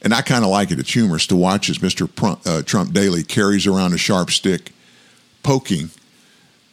And 0.03 0.15
I 0.15 0.23
kind 0.23 0.45
of 0.45 0.51
like 0.51 0.71
it. 0.71 0.79
It's 0.79 0.93
humorous 0.93 1.27
to 1.29 1.37
watch 1.37 1.69
as 1.69 1.79
Mr. 1.79 2.09
uh, 2.47 2.63
Trump 2.63 2.93
daily 2.93 3.23
carries 3.23 3.67
around 3.67 3.93
a 3.95 3.99
sharp 3.99 4.31
stick, 4.31 4.73
poking 5.43 5.91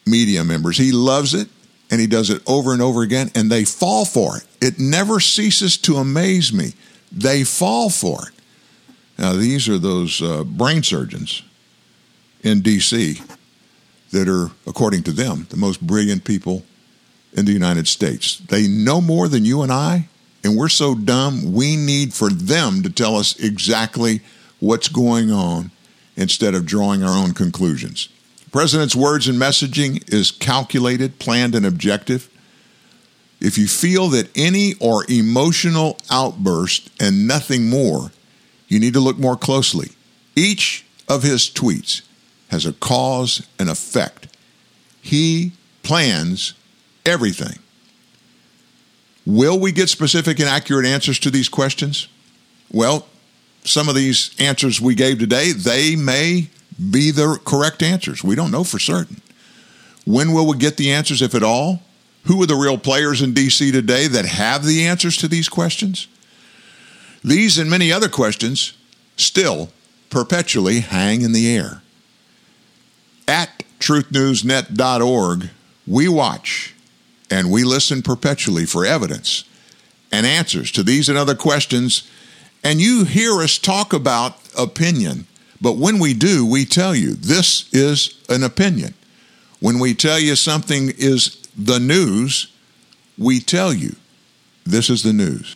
media 0.05 0.43
members. 0.43 0.77
He 0.77 0.91
loves 0.91 1.33
it, 1.33 1.47
and 1.93 2.01
he 2.01 2.08
does 2.08 2.32
it 2.32 2.41
over 2.47 2.73
and 2.73 2.82
over 2.82 3.03
again, 3.03 3.29
and 3.36 3.51
they 3.51 3.63
fall 3.63 4.03
for 4.03 4.38
it. 4.38 4.43
It 4.60 4.79
never 4.79 5.19
ceases 5.19 5.77
to 5.77 5.97
amaze 5.97 6.51
me. 6.51 6.73
They 7.12 7.43
fall 7.43 7.91
for 7.91 8.27
it. 8.27 8.34
Now, 9.19 9.34
these 9.34 9.69
are 9.69 9.77
those 9.77 10.19
uh, 10.19 10.43
brain 10.43 10.82
surgeons 10.82 11.43
in 12.41 12.62
D.C 12.62 13.21
that 14.13 14.29
are, 14.29 14.51
according 14.67 15.03
to 15.03 15.12
them, 15.12 15.47
the 15.49 15.58
most 15.58 15.86
brilliant 15.86 16.23
people 16.23 16.63
in 17.34 17.45
the 17.45 17.51
United 17.51 17.88
States. 17.88 18.38
They 18.38 18.67
know 18.67 19.01
more 19.01 19.27
than 19.27 19.43
you 19.43 19.63
and 19.63 19.71
I, 19.71 20.08
and 20.43 20.56
we're 20.56 20.69
so 20.69 20.93
dumb, 20.93 21.51
we 21.51 21.75
need 21.75 22.13
for 22.13 22.29
them 22.29 22.84
to 22.84 22.89
tell 22.89 23.15
us 23.15 23.38
exactly 23.39 24.21
what's 24.60 24.88
going 24.88 25.32
on 25.32 25.71
instead 26.15 26.53
of 26.53 26.65
drawing 26.65 27.03
our 27.03 27.17
own 27.17 27.34
conclusions. 27.34 28.08
President's 28.54 28.96
words 28.96 29.28
and 29.28 29.38
messaging 29.38 30.13
is 30.13 30.30
calculated, 30.30 31.18
planned, 31.18 31.56
and 31.56 31.66
objective. 31.66 32.30
If 33.42 33.58
you 33.58 33.68
feel 33.68 34.10
that 34.10 34.30
any 34.38 34.76
or 34.80 35.10
emotional 35.10 35.98
outburst 36.12 36.92
and 37.02 37.28
nothing 37.28 37.68
more, 37.68 38.12
you 38.68 38.80
need 38.80 38.94
to 38.94 39.00
look 39.00 39.18
more 39.18 39.36
closely. 39.36 39.89
Each 40.36 40.86
of 41.10 41.24
his 41.24 41.50
tweets 41.50 42.04
has 42.50 42.68
a 42.68 42.74
cause 42.74 43.46
and 43.58 43.72
effect. 43.72 44.28
He 45.02 45.54
plans 45.82 46.54
everything. 47.08 47.58
Will 49.26 49.60
we 49.60 49.72
get 49.72 49.89
specific 49.89 50.39
and 50.39 50.48
accurate 50.48 50.86
answers 50.86 51.18
to 51.20 51.32
these 51.32 51.50
questions? 51.50 52.08
Well, 52.72 53.08
some 53.63 53.89
of 53.89 53.96
these 53.96 54.36
answers 54.38 54.80
we 54.80 54.94
gave 54.94 55.18
today, 55.18 55.54
they 55.54 55.96
may 55.96 56.50
be 56.91 57.12
the 57.12 57.39
correct 57.46 57.82
answers. 57.84 58.24
We 58.24 58.36
don't 58.36 58.52
know 58.52 58.63
for 58.63 58.80
certain. 58.80 59.22
When 60.06 60.34
will 60.34 60.48
we 60.48 60.58
get 60.58 60.78
the 60.78 60.91
answers, 60.91 61.22
if 61.22 61.36
at 61.36 61.43
all? 61.43 61.82
Who 62.26 62.41
are 62.41 62.46
the 62.46 62.56
real 62.56 62.78
players 62.78 63.22
in 63.22 63.34
D.C. 63.34 63.72
today 63.72 64.08
that 64.08 64.26
have 64.26 64.65
the 64.65 64.86
answers 64.86 65.17
to 65.17 65.28
these 65.28 65.50
questions? 65.50 66.08
These 67.24 67.58
and 67.58 67.69
many 67.69 67.91
other 67.91 68.10
questions 68.10 68.74
still 69.17 69.69
perpetually 70.10 70.80
hang 70.82 71.22
in 71.22 71.32
the 71.32 71.56
air 71.56 71.84
at 73.28 73.63
truthnewsnet.org, 73.80 75.50
we 75.88 76.08
watch 76.08 76.76
and 77.30 77.52
we 77.52 77.63
listen 77.63 78.02
perpetually 78.02 78.65
for 78.65 78.86
evidence 78.86 79.43
and 80.12 80.26
answers 80.26 80.72
to 80.72 80.84
these 80.84 81.10
and 81.10 81.17
other 81.17 81.36
questions. 81.36 82.10
And 82.63 82.80
you 82.80 83.04
hear 83.04 83.41
us 83.41 83.58
talk 83.58 83.91
about 83.93 84.38
opinion. 84.58 85.28
But 85.63 85.78
when 85.78 85.97
we 85.97 86.13
do, 86.13 86.45
we 86.45 86.65
tell 86.65 86.93
you 86.93 87.13
this 87.13 87.73
is 87.73 88.21
an 88.28 88.43
opinion. 88.43 88.93
When 89.62 89.80
we 89.80 89.93
tell 89.93 90.19
you 90.19 90.36
something 90.36 90.89
is 90.97 91.38
the 91.58 91.80
news, 91.80 92.52
we 93.17 93.39
tell 93.39 93.73
you 93.73 93.95
this 94.65 94.89
is 94.89 95.04
the 95.04 95.13
news. 95.13 95.56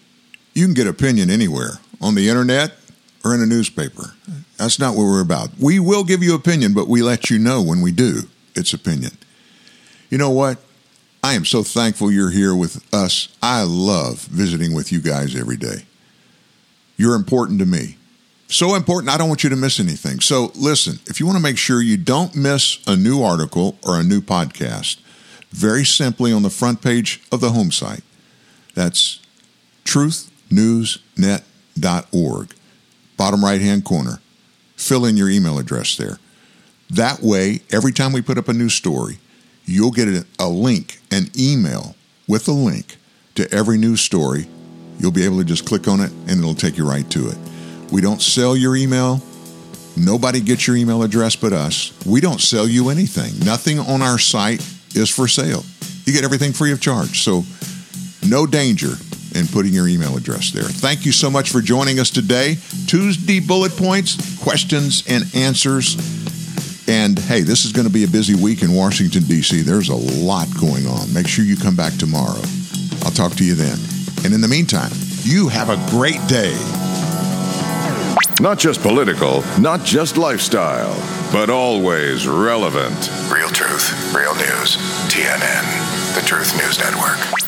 You 0.53 0.65
can 0.65 0.73
get 0.73 0.87
opinion 0.87 1.29
anywhere 1.29 1.79
on 1.99 2.15
the 2.15 2.29
internet, 2.29 2.71
or 3.25 3.35
in 3.35 3.41
a 3.41 3.45
newspaper. 3.45 4.13
That's 4.55 4.79
not 4.79 4.95
what 4.95 5.03
we're 5.03 5.21
about. 5.21 5.49
We 5.59 5.79
will 5.79 6.05
give 6.05 6.23
you 6.23 6.35
opinion, 6.35 6.73
but 6.73 6.87
we 6.87 7.01
let 7.01 7.29
you 7.29 7.37
know 7.37 7.61
when 7.61 7.81
we 7.81 7.91
do 7.91 8.21
it's 8.55 8.73
opinion. 8.73 9.11
You 10.09 10.17
know 10.17 10.29
what? 10.29 10.57
I 11.21 11.33
am 11.33 11.43
so 11.43 11.63
thankful 11.63 12.11
you're 12.11 12.31
here 12.31 12.55
with 12.55 12.81
us. 12.93 13.27
I 13.41 13.63
love 13.63 14.19
visiting 14.21 14.73
with 14.73 14.91
you 14.91 15.01
guys 15.01 15.35
every 15.35 15.57
day. 15.57 15.85
You're 16.95 17.15
important 17.15 17.59
to 17.59 17.65
me. 17.65 17.96
So 18.47 18.75
important, 18.75 19.13
I 19.13 19.17
don't 19.17 19.27
want 19.27 19.43
you 19.43 19.49
to 19.49 19.55
miss 19.55 19.79
anything. 19.79 20.19
So, 20.21 20.51
listen, 20.55 20.99
if 21.07 21.19
you 21.19 21.25
want 21.25 21.37
to 21.37 21.43
make 21.43 21.57
sure 21.57 21.81
you 21.81 21.97
don't 21.97 22.33
miss 22.35 22.77
a 22.87 22.95
new 22.95 23.21
article 23.21 23.77
or 23.83 23.99
a 23.99 24.03
new 24.03 24.21
podcast, 24.21 24.99
very 25.51 25.83
simply 25.83 26.31
on 26.31 26.43
the 26.43 26.49
front 26.49 26.81
page 26.81 27.21
of 27.31 27.41
the 27.41 27.51
home 27.51 27.71
site, 27.71 28.03
that's 28.73 29.19
truthnewsnet.org 29.83 32.53
bottom 33.17 33.43
right 33.43 33.59
hand 33.59 33.83
corner. 33.83 34.21
Fill 34.75 35.05
in 35.05 35.17
your 35.17 35.29
email 35.29 35.57
address 35.57 35.97
there. 35.97 36.19
That 36.89 37.21
way, 37.21 37.61
every 37.71 37.91
time 37.91 38.13
we 38.13 38.21
put 38.21 38.37
up 38.37 38.47
a 38.47 38.53
new 38.53 38.69
story, 38.69 39.17
you'll 39.65 39.91
get 39.91 40.07
a, 40.39 40.47
link, 40.47 40.99
an 41.11 41.29
email 41.37 41.95
with 42.27 42.47
a 42.47 42.53
link 42.53 42.95
to 43.35 43.51
every 43.51 43.77
new 43.77 43.97
story. 43.97 44.47
You'll 44.99 45.11
be 45.11 45.25
able 45.25 45.39
to 45.39 45.43
just 45.43 45.65
click 45.65 45.87
on 45.87 45.99
it 45.99 46.11
and 46.27 46.39
it'll 46.39 46.55
take 46.55 46.77
you 46.77 46.87
right 46.87 47.09
to 47.11 47.27
it. 47.27 47.37
We 47.91 48.01
don't 48.01 48.21
sell 48.21 48.55
your 48.55 48.75
email. 48.75 49.21
Nobody 49.95 50.41
gets 50.41 50.67
your 50.67 50.75
email 50.75 51.03
address 51.03 51.35
but 51.35 51.53
us. 51.53 51.91
We 52.05 52.21
don't 52.21 52.39
sell 52.39 52.67
you 52.67 52.89
anything. 52.89 53.45
Nothing 53.45 53.79
on 53.79 54.01
our 54.01 54.19
site 54.19 54.59
is 54.95 55.09
for 55.09 55.27
sale. 55.27 55.63
You 56.05 56.13
get 56.13 56.23
everything 56.23 56.53
free 56.53 56.71
of 56.71 56.81
charge. 56.81 57.21
So, 57.23 57.43
no 58.27 58.45
danger 58.45 58.93
in 59.35 59.47
putting 59.47 59.73
your 59.73 59.87
email 59.87 60.17
address 60.17 60.51
there. 60.51 60.63
Thank 60.63 61.05
you 61.05 61.11
so 61.11 61.29
much 61.29 61.51
for 61.51 61.61
joining 61.61 61.99
us 61.99 62.09
today. 62.09 62.57
Tuesday 62.87 63.39
bullet 63.39 63.71
points, 63.75 64.41
questions, 64.43 65.03
and 65.07 65.23
answers. 65.35 65.95
And 66.87 67.19
hey, 67.19 67.41
this 67.41 67.65
is 67.65 67.71
going 67.71 67.87
to 67.87 67.93
be 67.93 68.03
a 68.03 68.07
busy 68.07 68.35
week 68.35 68.63
in 68.63 68.73
Washington, 68.73 69.23
D.C. 69.23 69.61
There's 69.61 69.89
a 69.89 69.95
lot 69.95 70.47
going 70.59 70.87
on. 70.87 71.13
Make 71.13 71.27
sure 71.27 71.43
you 71.43 71.57
come 71.57 71.75
back 71.75 71.93
tomorrow. 71.93 72.41
I'll 73.03 73.11
talk 73.11 73.33
to 73.33 73.45
you 73.45 73.55
then. 73.55 73.77
And 74.23 74.33
in 74.33 74.41
the 74.41 74.47
meantime, 74.47 74.91
you 75.23 75.49
have 75.49 75.69
a 75.69 75.77
great 75.91 76.25
day. 76.27 76.55
Not 78.39 78.59
just 78.59 78.83
political, 78.83 79.43
not 79.59 79.83
just 79.83 80.15
lifestyle, 80.15 80.95
but 81.31 81.49
always 81.49 82.27
relevant. 82.27 83.09
Real 83.33 83.49
truth, 83.49 84.13
real 84.13 84.35
news. 84.35 84.77
TNN, 85.09 86.13
the 86.13 86.21
Truth 86.21 86.55
News 86.55 86.77
Network. 86.77 87.46